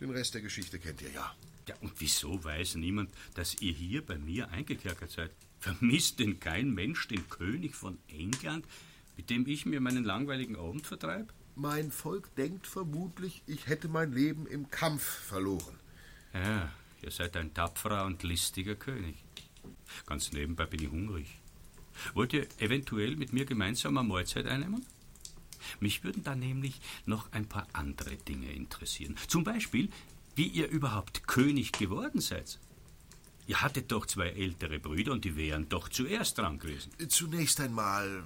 Den 0.00 0.10
Rest 0.10 0.34
der 0.34 0.42
Geschichte 0.42 0.80
kennt 0.80 1.00
ihr 1.00 1.12
ja. 1.12 1.32
Ja, 1.68 1.76
und 1.80 1.92
wieso 1.98 2.42
weiß 2.42 2.74
niemand, 2.74 3.08
dass 3.34 3.54
ihr 3.60 3.72
hier 3.72 4.04
bei 4.04 4.18
mir 4.18 4.50
eingekerkert 4.50 5.12
seid? 5.12 5.30
Vermisst 5.60 6.18
denn 6.18 6.40
kein 6.40 6.74
Mensch 6.74 7.06
den 7.06 7.28
König 7.28 7.76
von 7.76 7.98
England, 8.08 8.66
mit 9.16 9.30
dem 9.30 9.46
ich 9.46 9.64
mir 9.64 9.80
meinen 9.80 10.02
langweiligen 10.02 10.56
Abend 10.56 10.88
vertreibe? 10.88 11.32
Mein 11.56 11.92
Volk 11.92 12.34
denkt 12.34 12.66
vermutlich, 12.66 13.42
ich 13.46 13.68
hätte 13.68 13.86
mein 13.88 14.12
Leben 14.12 14.46
im 14.46 14.70
Kampf 14.70 15.02
verloren. 15.02 15.78
Ja, 16.32 16.72
ihr 17.00 17.10
seid 17.12 17.36
ein 17.36 17.54
tapferer 17.54 18.06
und 18.06 18.24
listiger 18.24 18.74
König. 18.74 19.22
Ganz 20.06 20.32
nebenbei 20.32 20.66
bin 20.66 20.82
ich 20.82 20.90
hungrig. 20.90 21.38
Wollt 22.14 22.32
ihr 22.32 22.48
eventuell 22.58 23.14
mit 23.14 23.32
mir 23.32 23.44
gemeinsam 23.44 23.96
eine 23.96 24.08
Mahlzeit 24.08 24.46
einnehmen? 24.46 24.84
Mich 25.78 26.02
würden 26.02 26.24
da 26.24 26.34
nämlich 26.34 26.80
noch 27.06 27.30
ein 27.32 27.46
paar 27.46 27.68
andere 27.72 28.16
Dinge 28.16 28.52
interessieren. 28.52 29.16
Zum 29.28 29.44
Beispiel, 29.44 29.90
wie 30.34 30.48
ihr 30.48 30.68
überhaupt 30.68 31.28
König 31.28 31.70
geworden 31.70 32.20
seid. 32.20 32.58
Ihr 33.46 33.60
hattet 33.60 33.92
doch 33.92 34.06
zwei 34.06 34.30
ältere 34.30 34.80
Brüder 34.80 35.12
und 35.12 35.24
die 35.24 35.36
wären 35.36 35.68
doch 35.68 35.88
zuerst 35.88 36.38
dran 36.38 36.58
gewesen. 36.58 36.90
Zunächst 37.08 37.60
einmal, 37.60 38.24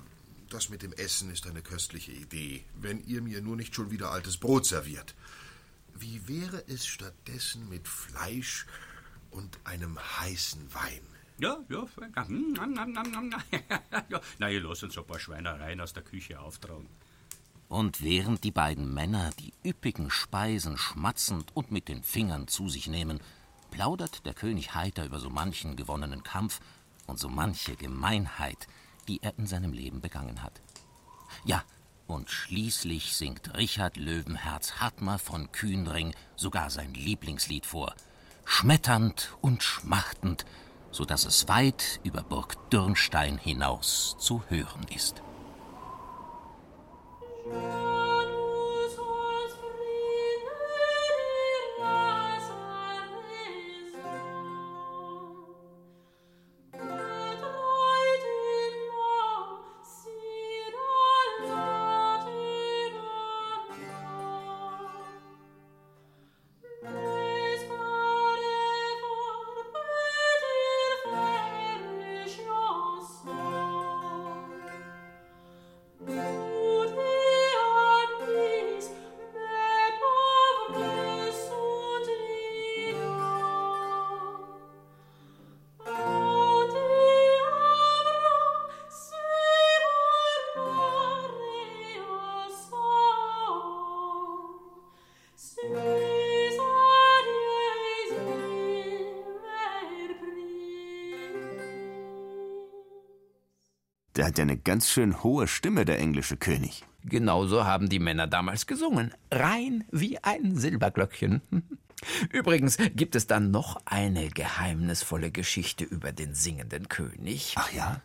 das 0.53 0.69
mit 0.69 0.83
dem 0.83 0.93
Essen 0.93 1.31
ist 1.31 1.47
eine 1.47 1.63
köstliche 1.63 2.13
Idee, 2.13 2.65
wenn 2.75 3.05
ihr 3.07 3.23
mir 3.23 3.41
nur 3.41 3.57
nicht 3.57 3.75
schon 3.75 3.91
wieder 3.91 4.11
altes 4.11 4.37
Brot 4.37 4.67
serviert. 4.67 5.15
Wie 5.95 6.27
wäre 6.29 6.65
es 6.69 6.87
stattdessen 6.87 7.69
mit 7.69 7.89
Fleisch 7.89 8.67
und 9.31 9.59
einem 9.65 9.99
heißen 10.21 10.73
Wein? 10.75 11.03
Ja, 11.39 11.59
ja, 11.69 11.87
nam, 12.29 12.73
nam, 12.73 12.93
nam, 12.93 13.29
nam. 13.29 13.43
ja. 14.09 14.21
Na, 14.39 14.51
ihr 14.51 14.61
lasst 14.61 14.83
uns 14.83 14.99
ein 14.99 15.07
paar 15.07 15.21
Schweinereien 15.21 15.81
aus 15.81 15.93
der 15.93 16.03
Küche 16.03 16.41
auftragen. 16.41 16.89
Und 17.69 18.03
während 18.03 18.45
die 18.45 18.51
beiden 18.51 18.93
Männer 18.93 19.31
die 19.39 19.53
üppigen 19.65 20.11
Speisen 20.11 20.79
schmatzend 20.79 21.55
und 21.55 21.70
mit 21.70 21.89
den 21.89 22.03
Fingern 22.03 22.49
zu 22.49 22.68
sich 22.68 22.89
nehmen, 22.89 23.20
plaudert 23.70 24.25
der 24.27 24.35
König 24.35 24.75
heiter 24.75 25.05
über 25.05 25.20
so 25.20 25.31
manchen 25.31 25.77
gewonnenen 25.77 26.22
Kampf 26.22 26.61
und 27.07 27.18
so 27.18 27.29
manche 27.29 27.77
Gemeinheit, 27.77 28.66
die 29.09 29.23
er 29.23 29.37
in 29.39 29.47
seinem 29.47 29.73
Leben 29.73 30.01
begangen 30.01 30.43
hat. 30.43 30.61
Ja, 31.45 31.65
und 32.07 32.31
schließlich 32.31 33.17
singt 33.17 33.57
Richard 33.57 33.97
Löwenherz 33.97 34.75
Hartmer 34.81 35.19
von 35.19 35.53
Kühnring 35.53 36.15
sogar 36.37 36.71
sein 36.71 36.95
Lieblingslied 36.95 37.67
vor, 37.67 37.95
schmetternd 38.45 39.37
und 39.43 39.63
schmachtend, 39.63 40.47
so 40.91 41.05
dass 41.05 41.27
es 41.27 41.49
weit 41.49 42.01
über 42.03 42.23
Burg 42.23 42.71
Dürnstein 42.71 43.37
hinaus 43.37 44.17
zu 44.19 44.43
hören 44.49 44.87
ist. 44.95 45.23
Der 104.19 104.27
hat 104.27 104.37
ja 104.37 104.43
eine 104.43 104.57
ganz 104.57 104.91
schön 104.91 105.23
hohe 105.23 105.47
Stimme, 105.47 105.85
der 105.85 106.01
englische 106.01 106.37
König. 106.37 106.85
Genauso 107.05 107.64
haben 107.64 107.89
die 107.89 108.01
Männer 108.01 108.27
damals 108.27 108.66
gesungen. 108.66 109.14
Rein 109.31 109.85
wie 109.93 110.19
ein 110.25 110.57
Silberglöckchen. 110.57 111.41
Übrigens 112.33 112.79
gibt 112.97 113.14
es 113.14 113.29
dann 113.29 113.53
noch 113.53 113.81
eine 113.85 114.29
geheimnisvolle 114.31 115.31
Geschichte 115.31 115.85
über 115.85 116.11
den 116.11 116.35
singenden 116.35 116.89
König. 116.89 117.55
Ach 117.57 117.73
ja? 117.73 118.03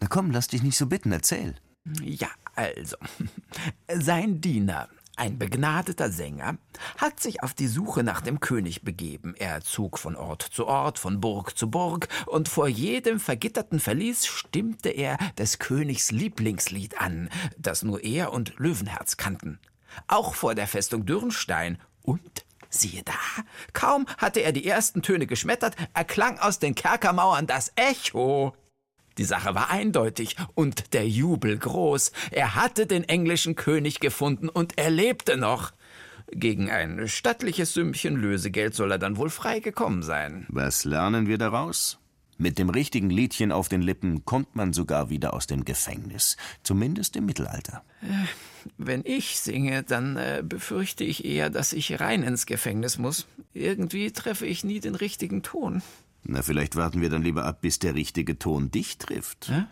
Na 0.00 0.08
komm, 0.08 0.30
lass 0.30 0.48
dich 0.48 0.62
nicht 0.62 0.76
so 0.76 0.86
bitten, 0.86 1.10
erzähl. 1.10 1.54
Ja, 2.02 2.28
also. 2.54 2.98
Sein 3.90 4.42
Diener, 4.42 4.90
ein 5.16 5.38
begnadeter 5.38 6.10
Sänger, 6.10 6.58
hat 6.98 7.20
sich 7.20 7.42
auf 7.42 7.54
die 7.54 7.66
Suche 7.66 8.02
nach 8.02 8.20
dem 8.20 8.40
König 8.40 8.82
begeben. 8.82 9.34
Er 9.36 9.62
zog 9.62 9.98
von 9.98 10.14
Ort 10.14 10.42
zu 10.42 10.66
Ort, 10.66 10.98
von 10.98 11.20
Burg 11.20 11.56
zu 11.56 11.70
Burg, 11.70 12.08
und 12.26 12.48
vor 12.48 12.68
jedem 12.68 13.18
vergitterten 13.18 13.80
Verlies 13.80 14.26
stimmte 14.26 14.90
er 14.90 15.18
des 15.38 15.58
Königs 15.58 16.10
Lieblingslied 16.10 17.00
an, 17.00 17.30
das 17.56 17.82
nur 17.82 18.04
er 18.04 18.32
und 18.32 18.58
Löwenherz 18.58 19.16
kannten. 19.16 19.58
Auch 20.06 20.34
vor 20.34 20.54
der 20.54 20.66
Festung 20.66 21.06
Dürnstein 21.06 21.78
und 22.02 22.44
Siehe 22.68 23.02
da, 23.04 23.12
kaum 23.72 24.06
hatte 24.18 24.40
er 24.40 24.52
die 24.52 24.66
ersten 24.66 25.00
Töne 25.00 25.26
geschmettert, 25.26 25.76
erklang 25.94 26.38
aus 26.38 26.58
den 26.58 26.74
Kerkermauern 26.74 27.46
das 27.46 27.72
Echo. 27.76 28.54
Die 29.18 29.24
Sache 29.24 29.54
war 29.54 29.70
eindeutig 29.70 30.36
und 30.54 30.92
der 30.92 31.08
Jubel 31.08 31.56
groß. 31.56 32.12
Er 32.30 32.54
hatte 32.54 32.86
den 32.86 33.04
englischen 33.04 33.56
König 33.56 34.00
gefunden 34.00 34.48
und 34.48 34.78
er 34.78 34.90
lebte 34.90 35.36
noch. 35.36 35.72
Gegen 36.32 36.70
ein 36.70 37.06
stattliches 37.08 37.72
Sümmchen 37.72 38.16
Lösegeld 38.16 38.74
soll 38.74 38.90
er 38.90 38.98
dann 38.98 39.16
wohl 39.16 39.30
frei 39.30 39.60
gekommen 39.60 40.02
sein. 40.02 40.46
Was 40.48 40.84
lernen 40.84 41.28
wir 41.28 41.38
daraus? 41.38 41.98
Mit 42.38 42.58
dem 42.58 42.68
richtigen 42.68 43.08
Liedchen 43.08 43.50
auf 43.50 43.68
den 43.68 43.80
Lippen 43.80 44.26
kommt 44.26 44.56
man 44.56 44.74
sogar 44.74 45.08
wieder 45.08 45.32
aus 45.32 45.46
dem 45.46 45.64
Gefängnis, 45.64 46.36
zumindest 46.62 47.16
im 47.16 47.24
Mittelalter. 47.24 47.82
Wenn 48.76 49.02
ich 49.06 49.38
singe, 49.38 49.84
dann 49.84 50.16
äh, 50.16 50.42
befürchte 50.44 51.02
ich 51.04 51.24
eher, 51.24 51.48
dass 51.48 51.72
ich 51.72 51.98
rein 51.98 52.22
ins 52.22 52.44
Gefängnis 52.44 52.98
muss. 52.98 53.26
Irgendwie 53.54 54.10
treffe 54.10 54.44
ich 54.44 54.64
nie 54.64 54.80
den 54.80 54.96
richtigen 54.96 55.42
Ton. 55.42 55.82
Na, 56.28 56.42
vielleicht 56.42 56.76
warten 56.76 57.00
wir 57.00 57.10
dann 57.10 57.22
lieber 57.22 57.44
ab, 57.44 57.60
bis 57.60 57.78
der 57.78 57.94
richtige 57.94 58.38
Ton 58.38 58.70
dich 58.70 58.98
trifft. 58.98 59.48
Hä? 59.48 59.64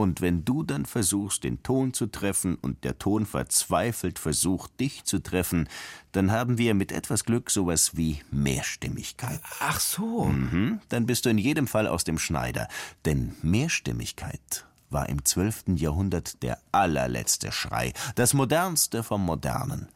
Und 0.00 0.22
wenn 0.22 0.46
du 0.46 0.62
dann 0.62 0.86
versuchst, 0.86 1.44
den 1.44 1.62
Ton 1.62 1.92
zu 1.92 2.06
treffen 2.06 2.54
und 2.54 2.84
der 2.84 2.98
Ton 2.98 3.26
verzweifelt 3.26 4.18
versucht, 4.18 4.80
dich 4.80 5.04
zu 5.04 5.22
treffen, 5.22 5.68
dann 6.12 6.32
haben 6.32 6.56
wir 6.56 6.72
mit 6.72 6.90
etwas 6.90 7.26
Glück 7.26 7.50
sowas 7.50 7.98
wie 7.98 8.20
Mehrstimmigkeit. 8.30 9.42
Ach 9.58 9.78
so. 9.78 10.24
Mhm, 10.24 10.80
dann 10.88 11.04
bist 11.04 11.26
du 11.26 11.28
in 11.28 11.36
jedem 11.36 11.66
Fall 11.66 11.86
aus 11.86 12.04
dem 12.04 12.18
Schneider. 12.18 12.66
Denn 13.04 13.36
Mehrstimmigkeit 13.42 14.64
war 14.88 15.06
im 15.10 15.22
12. 15.22 15.76
Jahrhundert 15.76 16.42
der 16.42 16.58
allerletzte 16.72 17.52
Schrei, 17.52 17.92
das 18.14 18.32
modernste 18.32 19.02
vom 19.02 19.22
Modernen. 19.22 19.88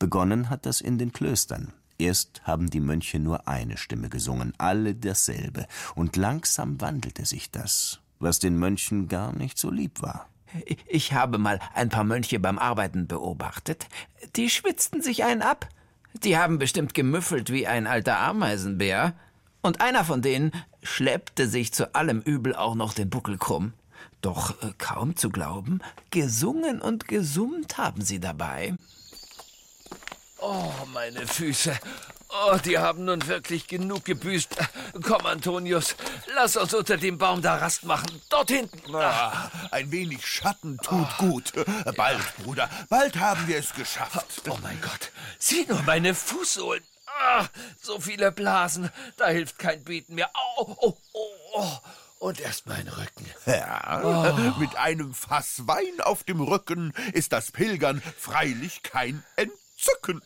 Begonnen 0.00 0.50
hat 0.50 0.66
das 0.66 0.80
in 0.80 0.98
den 0.98 1.12
Klöstern. 1.12 1.72
Erst 1.98 2.42
haben 2.44 2.70
die 2.70 2.80
Mönche 2.80 3.18
nur 3.18 3.48
eine 3.48 3.76
Stimme 3.76 4.08
gesungen, 4.08 4.54
alle 4.58 4.94
dasselbe, 4.94 5.66
und 5.94 6.16
langsam 6.16 6.80
wandelte 6.80 7.24
sich 7.24 7.50
das, 7.50 8.00
was 8.18 8.38
den 8.38 8.58
Mönchen 8.58 9.08
gar 9.08 9.32
nicht 9.32 9.58
so 9.58 9.70
lieb 9.70 10.02
war. 10.02 10.28
Ich 10.86 11.12
habe 11.12 11.38
mal 11.38 11.58
ein 11.74 11.88
paar 11.88 12.04
Mönche 12.04 12.38
beim 12.38 12.58
Arbeiten 12.58 13.06
beobachtet. 13.06 13.86
Die 14.36 14.50
schwitzten 14.50 15.00
sich 15.00 15.24
einen 15.24 15.42
ab. 15.42 15.68
Die 16.22 16.36
haben 16.36 16.58
bestimmt 16.58 16.94
gemüffelt 16.94 17.50
wie 17.50 17.66
ein 17.66 17.86
alter 17.86 18.18
Ameisenbär. 18.18 19.14
Und 19.62 19.80
einer 19.80 20.04
von 20.04 20.22
denen 20.22 20.52
schleppte 20.82 21.48
sich 21.48 21.72
zu 21.72 21.94
allem 21.94 22.20
Übel 22.20 22.54
auch 22.54 22.74
noch 22.74 22.92
den 22.92 23.10
Buckel 23.10 23.38
krumm. 23.38 23.72
Doch 24.20 24.62
äh, 24.62 24.72
kaum 24.78 25.16
zu 25.16 25.30
glauben, 25.30 25.80
gesungen 26.10 26.80
und 26.80 27.08
gesummt 27.08 27.78
haben 27.78 28.02
sie 28.02 28.20
dabei. 28.20 28.74
Oh, 30.42 30.72
meine 30.92 31.26
Füße. 31.26 31.78
Oh, 32.28 32.56
die 32.64 32.78
haben 32.78 33.04
nun 33.04 33.26
wirklich 33.26 33.66
genug 33.68 34.04
gebüßt. 34.06 34.56
Komm, 35.02 35.26
Antonius, 35.26 35.94
lass 36.34 36.56
uns 36.56 36.72
unter 36.74 36.96
dem 36.96 37.18
Baum 37.18 37.42
da 37.42 37.56
Rast 37.56 37.84
machen. 37.84 38.22
Dort 38.30 38.50
hinten. 38.50 38.94
Ah, 38.94 39.50
ein 39.70 39.90
wenig 39.92 40.26
Schatten 40.26 40.78
tut 40.78 41.16
gut. 41.18 41.52
Bald, 41.94 42.36
Bruder, 42.42 42.68
bald 42.88 43.16
haben 43.18 43.46
wir 43.46 43.58
es 43.58 43.74
geschafft. 43.74 44.42
Oh 44.48 44.58
mein 44.62 44.80
Gott, 44.80 45.12
sieh 45.38 45.66
nur 45.68 45.82
meine 45.82 46.14
Fußsohlen. 46.14 46.82
Ah, 47.06 47.46
so 47.80 48.00
viele 48.00 48.32
Blasen, 48.32 48.90
da 49.18 49.28
hilft 49.28 49.58
kein 49.58 49.84
Beten 49.84 50.14
mehr. 50.14 50.30
Oh, 50.56 50.74
oh, 50.80 50.96
oh, 51.12 51.26
oh. 51.54 51.72
Und 52.18 52.40
erst 52.40 52.66
mein 52.66 52.88
Rücken. 52.88 53.26
Ja, 53.46 54.00
Oh. 54.02 54.58
mit 54.58 54.74
einem 54.76 55.12
Fass 55.12 55.66
Wein 55.66 56.00
auf 56.00 56.24
dem 56.24 56.40
Rücken 56.40 56.94
ist 57.12 57.32
das 57.32 57.50
Pilgern 57.50 58.00
freilich 58.16 58.82
kein 58.82 59.22
Entzücken. 59.82 60.22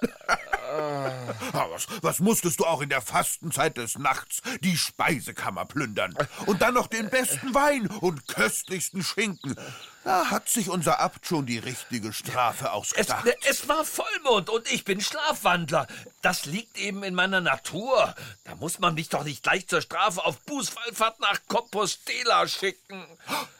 Ah, 1.53 1.67
was, 1.71 1.87
was 2.03 2.21
musstest 2.21 2.61
du 2.61 2.65
auch 2.67 2.81
in 2.83 2.89
der 2.89 3.01
Fastenzeit 3.01 3.77
des 3.77 3.99
Nachts 3.99 4.43
die 4.61 4.77
Speisekammer 4.77 5.65
plündern? 5.65 6.15
Und 6.47 6.61
dann 6.63 6.75
noch 6.75 6.89
den 6.89 7.09
besten 7.09 7.55
Wein 7.55 7.87
und 7.87 8.27
köstlichsten 8.29 9.03
Schinken. 9.03 9.57
Da 10.05 10.27
hat 10.31 10.49
sich 10.49 10.69
unser 10.69 11.01
Abt 11.01 11.27
schon 11.27 11.47
die 11.47 11.59
richtige 11.59 12.13
Strafe 12.13 12.67
Es, 12.67 12.71
ausgedacht. 12.71 13.27
es 13.49 13.69
war 13.69 13.85
Vollmond 13.85 14.51
und 14.51 14.71
ich 14.71 14.85
bin 14.85 15.01
Schlafwandler. 15.01 15.87
Das 16.23 16.47
liegt 16.47 16.79
eben 16.79 17.03
in 17.03 17.15
meiner 17.15 17.41
Natur. 17.41 18.15
Da 18.45 18.55
muss 18.57 18.79
man 18.79 18.95
mich 18.95 19.09
doch 19.09 19.25
nicht 19.25 19.43
gleich 19.43 19.67
zur 19.67 19.81
Strafe 19.81 20.25
auf 20.25 20.39
Bußwallfahrt 20.43 21.19
nach 21.21 21.41
Compostela 21.49 22.47
schicken. 22.47 23.05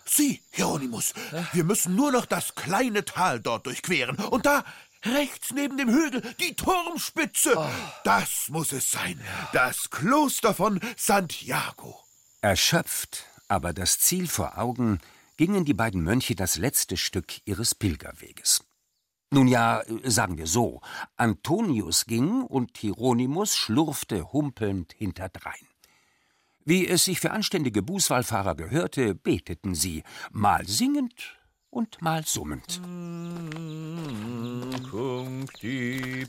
Sieh, 0.05 0.41
Hieronymus, 0.53 1.15
wir 1.53 1.65
müssen 1.65 1.97
nur 1.97 2.13
noch 2.13 2.27
das 2.27 2.55
kleine 2.55 3.05
Tal 3.05 3.41
dort 3.41 3.67
durchqueren. 3.67 4.17
Und 4.17 4.47
da, 4.47 4.65
rechts 5.15 5.53
neben 5.53 5.77
dem 5.77 5.89
Hügel, 5.89 6.23
die 6.41 6.55
Turmspitze. 6.55 7.71
Das 8.05 8.49
muss 8.49 8.73
es 8.73 8.91
sein. 8.91 9.21
Das 9.53 9.91
Kloster 9.91 10.55
von 10.55 10.81
Santiago. 10.97 11.99
Erschöpft, 12.41 13.25
aber 13.49 13.73
das 13.73 13.99
Ziel 13.99 14.29
vor 14.29 14.59
Augen, 14.59 15.01
gingen 15.37 15.65
die 15.65 15.75
beiden 15.75 16.03
Mönche 16.03 16.35
das 16.35 16.57
letzte 16.57 16.97
Stück 16.97 17.41
ihres 17.45 17.75
Pilgerweges. 17.75 18.65
Nun 19.31 19.49
ja, 19.49 19.83
sagen 20.05 20.39
wir 20.39 20.47
so, 20.47 20.81
Antonius 21.17 22.07
ging 22.07 22.43
und 22.43 22.79
Hieronymus 22.79 23.57
schlurfte 23.57 24.33
humpelnd 24.33 24.93
hinterdrein. 24.93 25.67
Wie 26.65 26.87
es 26.87 27.05
sich 27.05 27.21
für 27.21 27.33
anständige 27.33 27.83
Bußwallfahrer 27.83 28.55
gehörte, 28.55 29.15
beteten 29.15 29.75
sie, 29.75 30.03
mal 30.31 30.67
singend 30.67 31.39
und 31.71 32.01
mal 32.03 32.25
summend. 32.25 32.81
Cuncti 34.91 36.27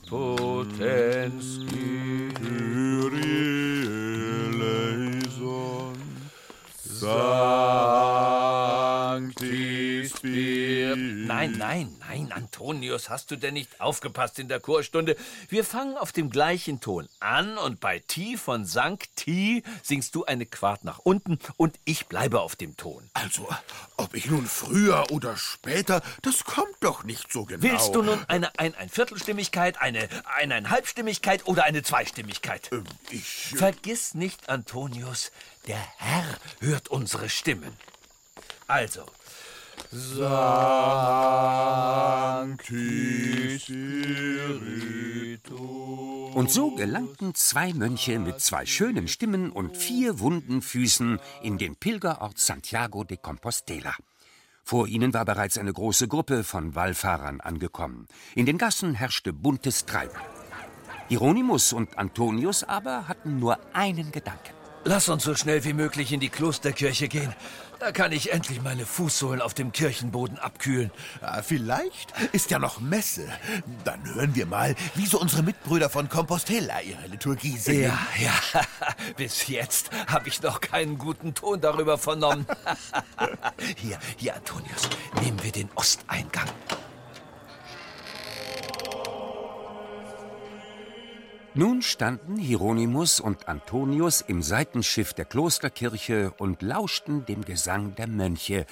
Sancti 9.18 10.08
Nein, 10.22 11.56
nein, 11.58 11.96
nein, 11.98 12.30
Antonius, 12.30 13.10
hast 13.10 13.32
du 13.32 13.36
denn 13.36 13.54
nicht 13.54 13.80
aufgepasst 13.80 14.38
in 14.38 14.46
der 14.46 14.60
Chorstunde? 14.60 15.16
Wir 15.48 15.64
fangen 15.64 15.96
auf 15.96 16.12
dem 16.12 16.30
gleichen 16.30 16.80
Ton 16.80 17.08
an 17.18 17.58
und 17.58 17.80
bei 17.80 17.98
Ti 17.98 18.36
von 18.36 18.64
Sancti 18.64 19.64
singst 19.82 20.14
du 20.14 20.24
eine 20.24 20.46
Quart 20.46 20.84
nach 20.84 21.00
unten 21.00 21.40
und 21.56 21.80
ich 21.84 22.06
bleibe 22.06 22.40
auf 22.40 22.54
dem 22.54 22.76
Ton. 22.76 23.10
Also, 23.12 23.48
ob 23.96 24.14
ich 24.14 24.26
nun 24.26 24.46
früher 24.46 25.10
oder 25.10 25.36
später, 25.36 26.00
das 26.22 26.44
kommt 26.44 26.76
doch 26.80 27.02
nicht 27.02 27.32
so 27.32 27.44
genau. 27.44 27.62
Willst 27.62 27.94
du 27.94 28.02
nun 28.02 28.24
eine 28.28 28.56
ein, 28.58 28.76
ein 28.76 28.88
Viertelstimmigkeit, 28.88 29.80
eine 29.80 30.08
eineinhalbstimmigkeit 30.36 31.46
oder 31.46 31.64
eine 31.64 31.82
Zweistimmigkeit? 31.82 32.70
ich. 33.10 33.52
Vergiss 33.56 34.14
nicht, 34.14 34.48
Antonius, 34.48 35.32
der 35.66 35.82
Herr 35.96 36.38
hört 36.60 36.88
unsere 36.88 37.28
Stimmen. 37.28 37.76
Also. 38.68 39.04
Sancti 39.90 40.28
Spiritus. 43.58 44.78
Und 46.34 46.50
so 46.50 46.72
gelangten 46.72 47.34
zwei 47.34 47.72
Mönche 47.72 48.18
mit 48.18 48.40
zwei 48.40 48.66
schönen 48.66 49.08
Stimmen 49.08 49.50
und 49.50 49.76
vier 49.76 50.20
wunden 50.20 50.60
Füßen 50.60 51.18
in 51.42 51.56
den 51.56 51.76
Pilgerort 51.76 52.38
Santiago 52.38 53.04
de 53.04 53.16
Compostela. 53.16 53.94
Vor 54.64 54.86
ihnen 54.86 55.14
war 55.14 55.24
bereits 55.24 55.56
eine 55.56 55.72
große 55.72 56.08
Gruppe 56.08 56.44
von 56.44 56.74
Wallfahrern 56.74 57.40
angekommen. 57.40 58.06
In 58.34 58.44
den 58.44 58.58
Gassen 58.58 58.92
herrschte 58.92 59.32
buntes 59.32 59.86
Treiben. 59.86 60.18
Hieronymus 61.08 61.72
und 61.72 61.96
Antonius 61.96 62.64
aber 62.64 63.08
hatten 63.08 63.38
nur 63.38 63.58
einen 63.72 64.12
Gedanken. 64.12 64.52
Lass 64.84 65.08
uns 65.08 65.24
so 65.24 65.34
schnell 65.34 65.64
wie 65.64 65.72
möglich 65.72 66.12
in 66.12 66.20
die 66.20 66.28
Klosterkirche 66.28 67.08
gehen. 67.08 67.34
Da 67.78 67.92
kann 67.92 68.10
ich 68.10 68.32
endlich 68.32 68.60
meine 68.60 68.84
Fußsohlen 68.84 69.40
auf 69.40 69.54
dem 69.54 69.70
Kirchenboden 69.70 70.38
abkühlen. 70.38 70.90
Ja, 71.22 71.42
vielleicht 71.42 72.12
ist 72.32 72.50
ja 72.50 72.58
noch 72.58 72.80
Messe. 72.80 73.28
Dann 73.84 74.04
hören 74.14 74.34
wir 74.34 74.46
mal, 74.46 74.74
wie 74.96 75.06
so 75.06 75.20
unsere 75.20 75.44
Mitbrüder 75.44 75.88
von 75.88 76.08
Compostela 76.08 76.80
ihre 76.80 77.06
Liturgie 77.06 77.56
singen. 77.56 77.82
Ja, 77.82 77.98
ja. 78.20 78.62
Bis 79.16 79.46
jetzt 79.46 79.90
habe 80.08 80.28
ich 80.28 80.42
noch 80.42 80.60
keinen 80.60 80.98
guten 80.98 81.34
Ton 81.34 81.60
darüber 81.60 81.98
vernommen. 81.98 82.46
hier, 83.76 83.98
hier, 84.16 84.34
Antonius, 84.34 84.88
nehmen 85.22 85.40
wir 85.42 85.52
den 85.52 85.68
Osteingang. 85.76 86.48
Nun 91.58 91.82
standen 91.82 92.36
Hieronymus 92.36 93.18
und 93.18 93.48
Antonius 93.48 94.20
im 94.20 94.44
Seitenschiff 94.44 95.12
der 95.12 95.24
Klosterkirche 95.24 96.32
und 96.38 96.62
lauschten 96.62 97.26
dem 97.26 97.44
Gesang 97.44 97.96
der 97.96 98.06
Mönche 98.06 98.64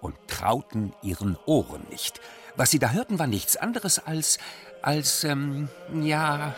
und 0.00 0.14
trauten 0.28 0.92
ihren 1.02 1.36
Ohren 1.44 1.82
nicht. 1.90 2.20
Was 2.54 2.70
sie 2.70 2.78
da 2.78 2.90
hörten, 2.90 3.18
war 3.18 3.26
nichts 3.26 3.56
anderes 3.56 3.98
als, 3.98 4.38
als, 4.80 5.24
ähm, 5.24 5.68
ja. 6.02 6.54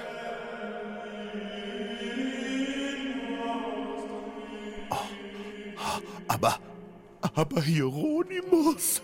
Aber, 6.28 6.58
aber 7.34 7.62
Hieronymus, 7.62 9.02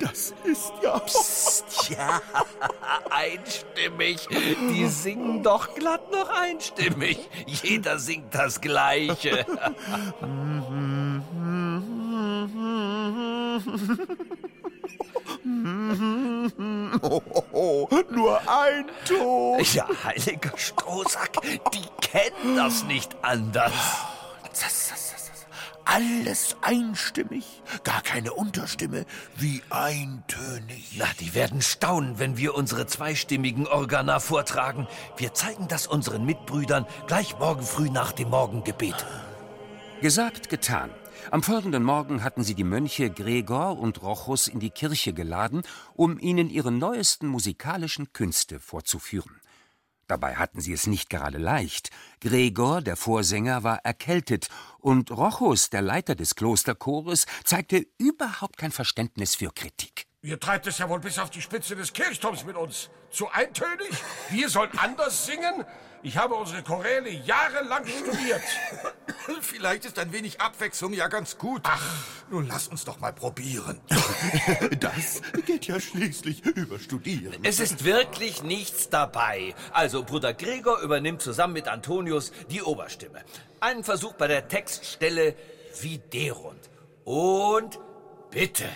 das 0.00 0.34
ist 0.44 0.72
ja... 0.82 0.98
Psst, 0.98 1.90
ja, 1.90 2.20
einstimmig. 3.10 4.26
Die 4.70 4.86
singen 4.86 5.42
doch 5.42 5.74
glatt 5.74 6.10
noch 6.10 6.28
einstimmig. 6.30 7.18
Jeder 7.46 7.98
singt 7.98 8.34
das 8.34 8.60
Gleiche. 8.60 9.46
Oh, 17.02 17.22
oh, 17.30 17.42
oh, 17.52 17.88
nur 18.10 18.40
ein 18.48 18.86
Ton. 19.06 19.60
Ja, 19.72 19.86
heiliger 20.04 20.56
Strohsack, 20.56 21.40
die 21.42 21.86
kennen 22.00 22.56
das 22.56 22.84
nicht 22.84 23.16
anders. 23.22 23.72
Alles 25.90 26.54
einstimmig, 26.60 27.62
gar 27.82 28.02
keine 28.02 28.34
Unterstimme, 28.34 29.06
wie 29.38 29.62
eintönig. 29.70 30.96
Na, 30.98 31.06
die 31.18 31.32
werden 31.32 31.62
staunen, 31.62 32.18
wenn 32.18 32.36
wir 32.36 32.54
unsere 32.54 32.86
zweistimmigen 32.86 33.66
Organa 33.66 34.20
vortragen. 34.20 34.86
Wir 35.16 35.32
zeigen 35.32 35.66
das 35.66 35.86
unseren 35.86 36.26
Mitbrüdern 36.26 36.84
gleich 37.06 37.38
morgen 37.38 37.62
früh 37.62 37.88
nach 37.88 38.12
dem 38.12 38.28
Morgengebet. 38.28 39.06
Gesagt, 40.02 40.50
getan. 40.50 40.90
Am 41.30 41.42
folgenden 41.42 41.84
Morgen 41.84 42.22
hatten 42.22 42.44
sie 42.44 42.54
die 42.54 42.64
Mönche 42.64 43.08
Gregor 43.08 43.78
und 43.78 44.02
Rochus 44.02 44.46
in 44.46 44.60
die 44.60 44.70
Kirche 44.70 45.14
geladen, 45.14 45.62
um 45.94 46.18
ihnen 46.18 46.50
ihre 46.50 46.70
neuesten 46.70 47.28
musikalischen 47.28 48.12
Künste 48.12 48.60
vorzuführen. 48.60 49.37
Dabei 50.08 50.36
hatten 50.36 50.60
sie 50.60 50.72
es 50.72 50.86
nicht 50.86 51.10
gerade 51.10 51.38
leicht. 51.38 51.90
Gregor, 52.20 52.80
der 52.80 52.96
Vorsänger, 52.96 53.62
war 53.62 53.84
erkältet, 53.84 54.48
und 54.80 55.10
Rochus, 55.10 55.70
der 55.70 55.82
Leiter 55.82 56.14
des 56.14 56.34
Klosterchores, 56.34 57.26
zeigte 57.44 57.86
überhaupt 57.98 58.56
kein 58.56 58.72
Verständnis 58.72 59.34
für 59.34 59.52
Kritik. 59.52 60.06
Ihr 60.22 60.40
treibt 60.40 60.66
es 60.66 60.78
ja 60.78 60.88
wohl 60.88 60.98
bis 60.98 61.18
auf 61.18 61.30
die 61.30 61.42
Spitze 61.42 61.76
des 61.76 61.92
Kirchturms 61.92 62.44
mit 62.44 62.56
uns. 62.56 62.90
Zu 63.10 63.28
eintönig? 63.30 63.90
Wir 64.30 64.48
sollen 64.48 64.76
anders 64.78 65.26
singen? 65.26 65.64
Ich 66.02 66.16
habe 66.16 66.34
unsere 66.34 66.62
Choräle 66.62 67.10
jahrelang 67.10 67.86
studiert. 67.86 68.42
Vielleicht 69.40 69.84
ist 69.84 69.98
ein 69.98 70.12
wenig 70.12 70.40
Abwechslung 70.40 70.92
ja 70.92 71.08
ganz 71.08 71.38
gut. 71.38 71.62
Ach, 71.64 72.04
nun 72.30 72.46
lass 72.48 72.68
uns 72.68 72.84
doch 72.84 72.98
mal 73.00 73.12
probieren. 73.12 73.80
Das 74.80 75.20
geht 75.46 75.66
ja 75.66 75.80
schließlich 75.80 76.44
über 76.44 76.78
Studieren. 76.78 77.34
Es 77.42 77.60
ist 77.60 77.84
wirklich 77.84 78.42
nichts 78.42 78.88
dabei. 78.88 79.54
Also, 79.72 80.02
Bruder 80.02 80.34
Gregor 80.34 80.80
übernimmt 80.80 81.22
zusammen 81.22 81.52
mit 81.54 81.68
Antonius 81.68 82.32
die 82.50 82.62
Oberstimme. 82.62 83.22
Einen 83.60 83.84
Versuch 83.84 84.14
bei 84.14 84.28
der 84.28 84.48
Textstelle 84.48 85.34
Viderunt. 85.80 86.70
Und 87.04 87.78
bitte. 88.30 88.68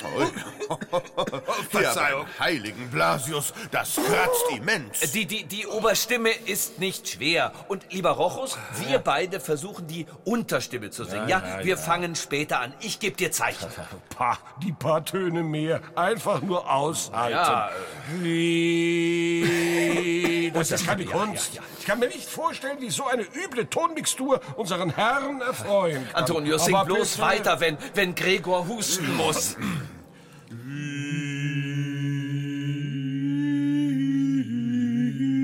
Toll. 0.00 0.30
Verzeihung. 1.70 2.26
Ja, 2.38 2.44
heiligen 2.44 2.90
Blasius, 2.90 3.52
das 3.70 3.94
kratzt 3.96 4.44
immens. 4.56 5.12
Die, 5.12 5.26
die, 5.26 5.44
die 5.44 5.66
Oberstimme 5.66 6.30
ist 6.30 6.78
nicht 6.78 7.08
schwer. 7.08 7.52
Und 7.68 7.92
lieber 7.92 8.10
Rochus, 8.10 8.58
wir 8.86 8.98
beide 8.98 9.40
versuchen 9.40 9.86
die 9.86 10.06
Unterstimme 10.24 10.90
zu 10.90 11.04
singen. 11.04 11.28
Ja, 11.28 11.38
Ja, 11.40 11.58
ja, 11.58 11.64
wir 11.64 11.76
ja. 11.76 11.76
fangen 11.76 12.14
später 12.16 12.60
an. 12.60 12.72
Ich 12.80 12.98
gebe 13.00 13.16
dir 13.16 13.30
Zeichen. 13.32 13.68
Pah, 14.16 14.38
die 14.62 14.72
paar 14.72 15.04
Töne 15.04 15.42
mehr. 15.42 15.80
Einfach 15.94 16.40
nur 16.42 16.70
aushalten. 16.72 17.36
Ja, 17.36 17.70
Wie. 18.20 19.44
Das 20.58 20.70
ist 20.72 20.86
keine 20.86 21.04
Kunst. 21.04 21.54
ja, 21.54 21.60
ja. 21.60 21.66
Ich 21.78 21.84
kann 21.86 21.98
mir 22.00 22.08
nicht 22.08 22.28
vorstellen, 22.28 22.78
wie 22.80 22.90
so 22.90 23.06
eine 23.06 23.22
üble 23.22 23.68
Tonmixtur 23.68 24.40
unseren 24.56 24.90
Herrn 24.90 25.40
erfreuen 25.40 26.04
kann. 26.08 26.16
Antonius, 26.22 26.64
sing 26.64 26.74
Aber 26.74 26.86
bloß 26.86 27.10
bitte- 27.12 27.22
weiter, 27.22 27.60
wenn, 27.60 27.76
wenn 27.94 28.14
Gregor 28.14 28.66
husten 28.66 29.14
muss. 29.16 29.56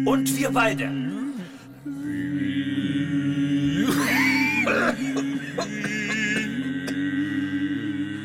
Und 0.06 0.36
wir 0.36 0.50
beide. 0.50 1.03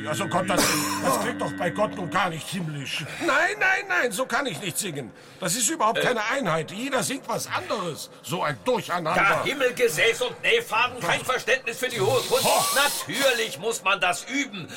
Also 0.09 0.27
Gott, 0.27 0.49
das, 0.49 0.63
das 1.03 1.21
klingt 1.21 1.39
doch 1.39 1.53
bei 1.53 1.69
Gott 1.69 1.95
nun 1.95 2.09
gar 2.09 2.31
nicht 2.31 2.47
himmlisch. 2.47 3.05
Nein, 3.25 3.55
nein, 3.59 3.85
nein, 3.87 4.11
so 4.11 4.25
kann 4.25 4.47
ich 4.47 4.59
nicht 4.59 4.75
singen. 4.75 5.11
Das 5.39 5.55
ist 5.55 5.69
überhaupt 5.69 6.01
keine 6.01 6.23
Einheit. 6.25 6.71
Jeder 6.71 7.03
singt 7.03 7.27
was 7.27 7.45
anderes. 7.45 8.09
So 8.23 8.41
ein 8.41 8.57
Durcheinander. 8.65 9.21
Ja, 9.21 9.43
Himmelgesäß 9.43 10.23
und 10.23 10.41
Nähfaden, 10.41 10.99
kein 10.99 11.23
Verständnis 11.23 11.77
für 11.77 11.89
die 11.89 12.01
hohe 12.01 12.21
Kunst. 12.21 12.43
Ho! 12.43 12.65
Natürlich 12.75 13.59
muss 13.59 13.83
man 13.83 14.01
das 14.01 14.25
üben. 14.25 14.67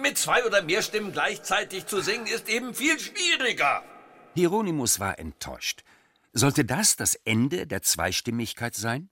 Mit 0.00 0.18
zwei 0.18 0.44
oder 0.44 0.62
mehr 0.62 0.82
Stimmen 0.82 1.12
gleichzeitig 1.12 1.86
zu 1.86 2.00
singen, 2.00 2.26
ist 2.26 2.48
eben 2.48 2.72
viel 2.72 2.98
schwieriger. 3.00 3.82
Hieronymus 4.34 5.00
war 5.00 5.18
enttäuscht. 5.18 5.82
Sollte 6.32 6.64
das 6.64 6.94
das 6.94 7.16
Ende 7.24 7.66
der 7.66 7.82
Zweistimmigkeit 7.82 8.76
sein? 8.76 9.10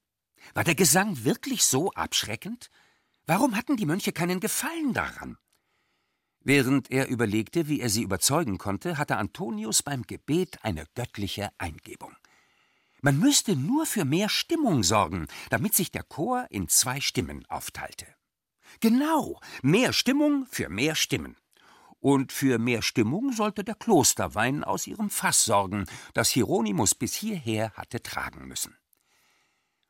War 0.52 0.62
der 0.62 0.76
Gesang 0.76 1.24
wirklich 1.24 1.64
so 1.64 1.90
abschreckend? 1.92 2.70
Warum 3.26 3.56
hatten 3.56 3.76
die 3.76 3.86
Mönche 3.86 4.12
keinen 4.12 4.38
Gefallen 4.38 4.92
daran? 4.92 5.36
Während 6.44 6.90
er 6.90 7.08
überlegte, 7.08 7.68
wie 7.68 7.80
er 7.80 7.88
sie 7.88 8.02
überzeugen 8.02 8.58
konnte, 8.58 8.98
hatte 8.98 9.16
Antonius 9.16 9.82
beim 9.82 10.02
Gebet 10.02 10.62
eine 10.62 10.84
göttliche 10.94 11.50
Eingebung. 11.56 12.14
Man 13.00 13.18
müsste 13.18 13.56
nur 13.56 13.86
für 13.86 14.04
mehr 14.04 14.28
Stimmung 14.28 14.82
sorgen, 14.82 15.26
damit 15.48 15.74
sich 15.74 15.90
der 15.90 16.02
Chor 16.02 16.46
in 16.50 16.68
zwei 16.68 17.00
Stimmen 17.00 17.46
aufteilte. 17.46 18.06
Genau, 18.80 19.40
mehr 19.62 19.94
Stimmung 19.94 20.46
für 20.50 20.68
mehr 20.68 20.94
Stimmen. 20.94 21.36
Und 21.98 22.32
für 22.32 22.58
mehr 22.58 22.82
Stimmung 22.82 23.32
sollte 23.32 23.64
der 23.64 23.74
Klosterwein 23.74 24.64
aus 24.64 24.86
ihrem 24.86 25.08
Fass 25.08 25.46
sorgen, 25.46 25.86
das 26.12 26.28
Hieronymus 26.28 26.94
bis 26.94 27.14
hierher 27.14 27.72
hatte 27.72 28.02
tragen 28.02 28.46
müssen. 28.46 28.76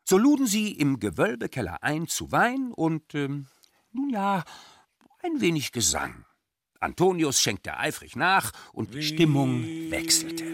So 0.05 0.19
luden 0.19 0.47
sie 0.47 0.71
im 0.71 1.01
Gewölbekeller 1.01 1.83
ein 1.83 2.07
zu 2.07 2.31
Wein 2.31 2.73
und, 2.73 3.15
ähm, 3.17 3.49
nun 3.91 4.11
ja, 4.11 4.45
ein 5.21 5.41
wenig 5.41 5.73
Gesang. 5.73 6.25
Antonius 6.85 7.41
schenkte 7.41 7.79
eifrig 7.79 8.15
nach 8.15 8.53
und 8.75 8.93
die 8.93 9.03
Stimmung 9.03 9.65
wechselte. 9.91 10.45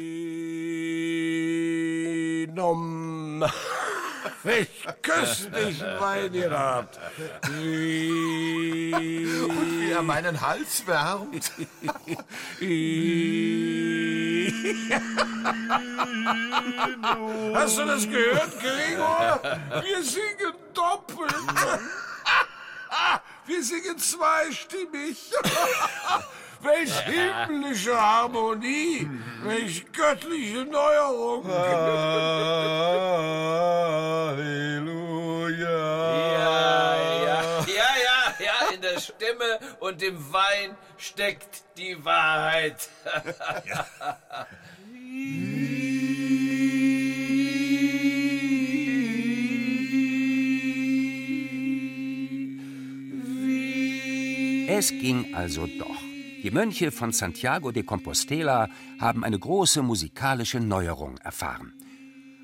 Nom. 2.55 3.45
Welch 4.45 4.87
köstlichen 5.03 5.99
Wein 5.99 6.33
ihr 6.33 6.51
habt. 6.53 7.01
Und 7.43 7.53
wie 9.81 9.91
er 9.91 10.03
meinen 10.03 10.41
Hals 10.41 10.87
wärmt. 10.87 11.51
Hast 17.55 17.76
du 17.78 17.85
das 17.87 18.09
gehört, 18.09 18.61
Gregor? 18.61 19.41
Wir 19.83 20.03
singen 20.05 20.55
doppelt. 20.74 21.35
Wir 23.51 23.64
singen 23.64 23.98
zweistimmig. 23.98 25.18
Welch 26.61 27.01
himmlische 27.01 28.01
Harmonie. 28.01 29.11
Welch 29.42 29.84
göttliche 29.92 30.64
Neuerung. 30.64 31.44
Ja, 35.61 36.96
ja, 36.96 37.42
ja, 37.66 37.90
ja, 38.07 38.34
ja, 38.38 38.70
in 38.72 38.80
der 38.80 39.01
Stimme 39.01 39.59
und 39.80 40.03
im 40.03 40.32
Wein 40.32 40.76
steckt 40.96 41.64
die 41.76 42.03
Wahrheit. 42.05 42.88
Es 54.81 54.89
ging 54.89 55.35
also 55.35 55.66
doch. 55.66 56.01
Die 56.43 56.51
Mönche 56.51 56.91
von 56.91 57.12
Santiago 57.12 57.70
de 57.70 57.83
Compostela 57.83 58.70
haben 58.99 59.24
eine 59.24 59.39
große 59.39 59.83
musikalische 59.83 60.59
Neuerung 60.59 61.18
erfahren. 61.18 61.74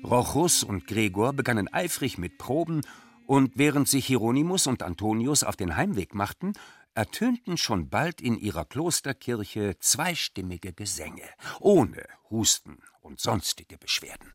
Rochus 0.03 0.61
und 0.61 0.85
Gregor 0.85 1.33
begannen 1.33 1.67
eifrig 1.73 2.19
mit 2.19 2.37
Proben, 2.37 2.81
und 3.25 3.53
während 3.55 3.87
sich 3.87 4.05
Hieronymus 4.05 4.67
und 4.67 4.83
Antonius 4.83 5.43
auf 5.43 5.55
den 5.55 5.77
Heimweg 5.77 6.13
machten, 6.13 6.53
ertönten 6.93 7.57
schon 7.57 7.89
bald 7.89 8.21
in 8.21 8.37
ihrer 8.37 8.65
Klosterkirche 8.65 9.77
zweistimmige 9.79 10.73
Gesänge, 10.73 11.27
ohne 11.59 12.03
Husten 12.29 12.77
und 13.01 13.19
sonstige 13.19 13.79
Beschwerden. 13.79 14.31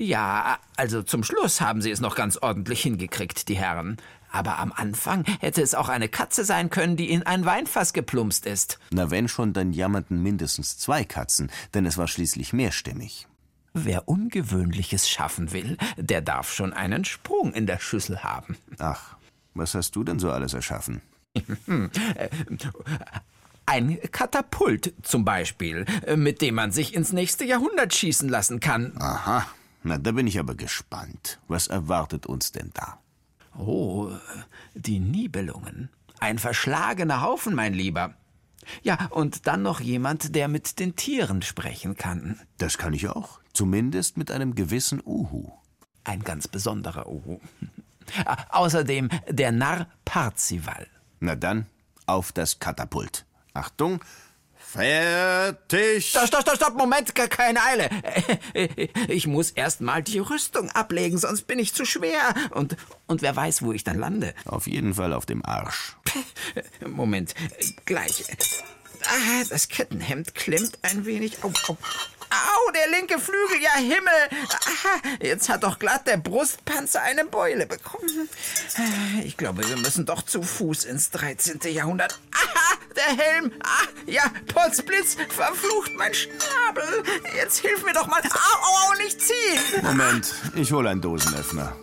Ja, 0.00 0.58
also 0.76 1.02
zum 1.02 1.22
Schluss 1.22 1.60
haben 1.60 1.82
sie 1.82 1.90
es 1.90 2.00
noch 2.00 2.14
ganz 2.14 2.38
ordentlich 2.38 2.80
hingekriegt, 2.80 3.50
die 3.50 3.56
Herren. 3.58 3.98
Aber 4.32 4.58
am 4.58 4.72
Anfang 4.72 5.24
hätte 5.40 5.60
es 5.60 5.74
auch 5.74 5.90
eine 5.90 6.08
Katze 6.08 6.42
sein 6.46 6.70
können, 6.70 6.96
die 6.96 7.10
in 7.10 7.24
ein 7.24 7.44
Weinfass 7.44 7.92
geplumpst 7.92 8.46
ist. 8.46 8.78
Na 8.92 9.10
wenn 9.10 9.28
schon, 9.28 9.52
dann 9.52 9.74
jammerten 9.74 10.22
mindestens 10.22 10.78
zwei 10.78 11.04
Katzen, 11.04 11.50
denn 11.74 11.84
es 11.84 11.98
war 11.98 12.08
schließlich 12.08 12.54
mehrstimmig. 12.54 13.26
Wer 13.74 14.08
Ungewöhnliches 14.08 15.06
schaffen 15.06 15.52
will, 15.52 15.76
der 15.98 16.22
darf 16.22 16.50
schon 16.50 16.72
einen 16.72 17.04
Sprung 17.04 17.52
in 17.52 17.66
der 17.66 17.78
Schüssel 17.78 18.24
haben. 18.24 18.56
Ach, 18.78 19.16
was 19.52 19.74
hast 19.74 19.94
du 19.96 20.02
denn 20.02 20.18
so 20.18 20.30
alles 20.30 20.54
erschaffen? 20.54 21.02
Ein 23.66 23.98
Katapult 24.10 24.94
zum 25.02 25.26
Beispiel, 25.26 25.84
mit 26.16 26.40
dem 26.40 26.54
man 26.54 26.72
sich 26.72 26.94
ins 26.94 27.12
nächste 27.12 27.44
Jahrhundert 27.44 27.94
schießen 27.94 28.30
lassen 28.30 28.60
kann. 28.60 28.94
Aha, 28.98 29.46
na 29.82 29.98
da 29.98 30.12
bin 30.12 30.26
ich 30.26 30.38
aber 30.38 30.54
gespannt. 30.54 31.40
Was 31.48 31.66
erwartet 31.66 32.26
uns 32.26 32.52
denn 32.52 32.70
da? 32.74 32.98
Oh, 33.58 34.10
die 34.74 35.00
Nibelungen. 35.00 35.90
Ein 36.18 36.38
verschlagener 36.38 37.22
Haufen, 37.22 37.54
mein 37.54 37.74
Lieber. 37.74 38.14
Ja, 38.82 39.06
und 39.10 39.46
dann 39.46 39.62
noch 39.62 39.80
jemand, 39.80 40.34
der 40.34 40.48
mit 40.48 40.78
den 40.78 40.96
Tieren 40.96 41.42
sprechen 41.42 41.96
kann. 41.96 42.38
Das 42.58 42.78
kann 42.78 42.92
ich 42.92 43.08
auch. 43.08 43.40
Zumindest 43.52 44.16
mit 44.16 44.30
einem 44.30 44.54
gewissen 44.54 45.00
Uhu. 45.04 45.50
Ein 46.04 46.22
ganz 46.22 46.46
besonderer 46.46 47.08
Uhu. 47.08 47.40
Außerdem 48.50 49.08
der 49.28 49.52
Narr 49.52 49.86
Parzival. 50.04 50.86
Na 51.20 51.36
dann, 51.36 51.66
auf 52.06 52.32
das 52.32 52.58
Katapult. 52.58 53.24
Achtung, 53.54 54.00
fertig! 54.72 56.10
Stopp, 56.10 56.26
stopp, 56.26 56.42
stopp, 56.42 56.56
stopp, 56.56 56.76
Moment, 56.76 57.14
keine 57.14 57.62
Eile. 57.62 57.90
Ich 59.08 59.26
muss 59.26 59.50
erst 59.50 59.80
mal 59.80 60.02
die 60.02 60.18
Rüstung 60.18 60.70
ablegen, 60.70 61.18
sonst 61.18 61.46
bin 61.46 61.58
ich 61.58 61.74
zu 61.74 61.84
schwer. 61.84 62.34
Und, 62.50 62.76
und 63.06 63.22
wer 63.22 63.34
weiß, 63.34 63.62
wo 63.62 63.72
ich 63.72 63.84
dann 63.84 63.98
lande. 63.98 64.34
Auf 64.44 64.66
jeden 64.66 64.94
Fall 64.94 65.12
auf 65.12 65.26
dem 65.26 65.44
Arsch. 65.44 65.96
Moment, 66.86 67.34
gleich. 67.84 68.24
Ah, 69.06 69.44
das 69.48 69.68
Kettenhemd 69.68 70.34
klemmt 70.34 70.78
ein 70.82 71.04
wenig. 71.06 71.42
Au, 71.42 71.52
au. 71.68 71.76
Au, 72.30 72.70
der 72.72 72.88
linke 72.98 73.18
Flügel, 73.18 73.60
ja 73.60 73.74
Himmel! 73.76 74.46
Aha, 74.48 75.16
jetzt 75.20 75.48
hat 75.48 75.64
doch 75.64 75.78
glatt 75.78 76.06
der 76.06 76.16
Brustpanzer 76.16 77.02
eine 77.02 77.24
Beule 77.24 77.66
bekommen. 77.66 78.28
Ich 79.24 79.36
glaube, 79.36 79.68
wir 79.68 79.76
müssen 79.76 80.06
doch 80.06 80.22
zu 80.22 80.42
Fuß 80.42 80.84
ins 80.84 81.10
13. 81.10 81.60
Jahrhundert. 81.72 82.18
Aha, 82.32 82.76
der 82.96 83.24
Helm! 83.24 83.52
Ah, 83.64 83.86
ja, 84.06 84.22
Potzblitz, 84.46 85.16
verflucht 85.28 85.92
mein 85.96 86.14
Schnabel! 86.14 87.02
Jetzt 87.34 87.58
hilf 87.58 87.84
mir 87.84 87.92
doch 87.92 88.06
mal. 88.06 88.22
Au, 88.22 88.28
au, 88.28 88.90
au, 88.90 88.94
nicht 89.02 89.20
ziehen! 89.20 89.82
Moment, 89.82 90.32
ich 90.54 90.72
hole 90.72 90.88
einen 90.88 91.00
Dosenöffner. 91.00 91.76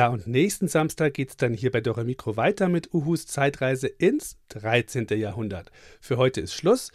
Ja, 0.00 0.08
und 0.08 0.26
nächsten 0.26 0.66
Samstag 0.66 1.12
geht's 1.12 1.36
dann 1.36 1.52
hier 1.52 1.70
bei 1.70 1.82
Dora 1.82 2.04
Mikro 2.04 2.38
weiter 2.38 2.70
mit 2.70 2.94
Uhus 2.94 3.26
Zeitreise 3.26 3.86
ins 3.86 4.38
13. 4.48 5.08
Jahrhundert. 5.10 5.70
Für 6.00 6.16
heute 6.16 6.40
ist 6.40 6.54
Schluss. 6.54 6.90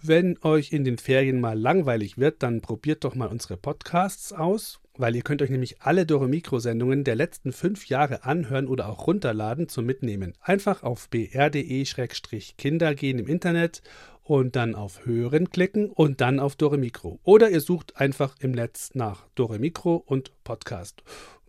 Wenn 0.00 0.38
euch 0.40 0.72
in 0.72 0.82
den 0.82 0.96
Ferien 0.96 1.38
mal 1.38 1.58
langweilig 1.60 2.16
wird, 2.16 2.42
dann 2.42 2.62
probiert 2.62 3.04
doch 3.04 3.14
mal 3.14 3.28
unsere 3.28 3.58
Podcasts 3.58 4.32
aus, 4.32 4.80
weil 4.96 5.14
ihr 5.16 5.20
könnt 5.20 5.42
euch 5.42 5.50
nämlich 5.50 5.82
alle 5.82 6.06
Dora 6.06 6.28
Mikro 6.28 6.58
Sendungen 6.58 7.04
der 7.04 7.16
letzten 7.16 7.52
fünf 7.52 7.88
Jahre 7.90 8.24
anhören 8.24 8.68
oder 8.68 8.88
auch 8.88 9.06
runterladen 9.06 9.68
zum 9.68 9.84
Mitnehmen. 9.84 10.32
Einfach 10.40 10.82
auf 10.82 11.10
br.de-kinder 11.10 12.94
gehen 12.94 13.18
im 13.18 13.26
Internet 13.26 13.82
und 14.22 14.56
dann 14.56 14.74
auf 14.74 15.06
Hören 15.06 15.50
klicken 15.50 15.90
und 15.90 16.20
dann 16.20 16.40
auf 16.40 16.56
Dore 16.56 16.78
Mikro. 16.78 17.20
Oder 17.22 17.50
ihr 17.50 17.60
sucht 17.60 17.96
einfach 17.96 18.34
im 18.40 18.52
Netz 18.52 18.90
nach 18.94 19.26
Dore 19.34 19.58
Mikro 19.58 20.02
und 20.06 20.32
Podcast. 20.42 21.02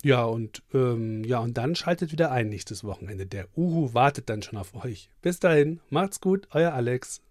Ja, 0.03 0.23
und 0.23 0.61
ähm, 0.73 1.23
ja, 1.23 1.39
und 1.39 1.57
dann 1.57 1.75
schaltet 1.75 2.11
wieder 2.11 2.31
ein 2.31 2.49
nächstes 2.49 2.83
Wochenende. 2.83 3.25
Der 3.25 3.47
Uhu 3.55 3.93
wartet 3.93 4.29
dann 4.29 4.41
schon 4.41 4.59
auf 4.59 4.75
euch. 4.75 5.09
Bis 5.21 5.39
dahin, 5.39 5.79
macht's 5.89 6.21
gut, 6.21 6.47
euer 6.51 6.73
Alex. 6.73 7.21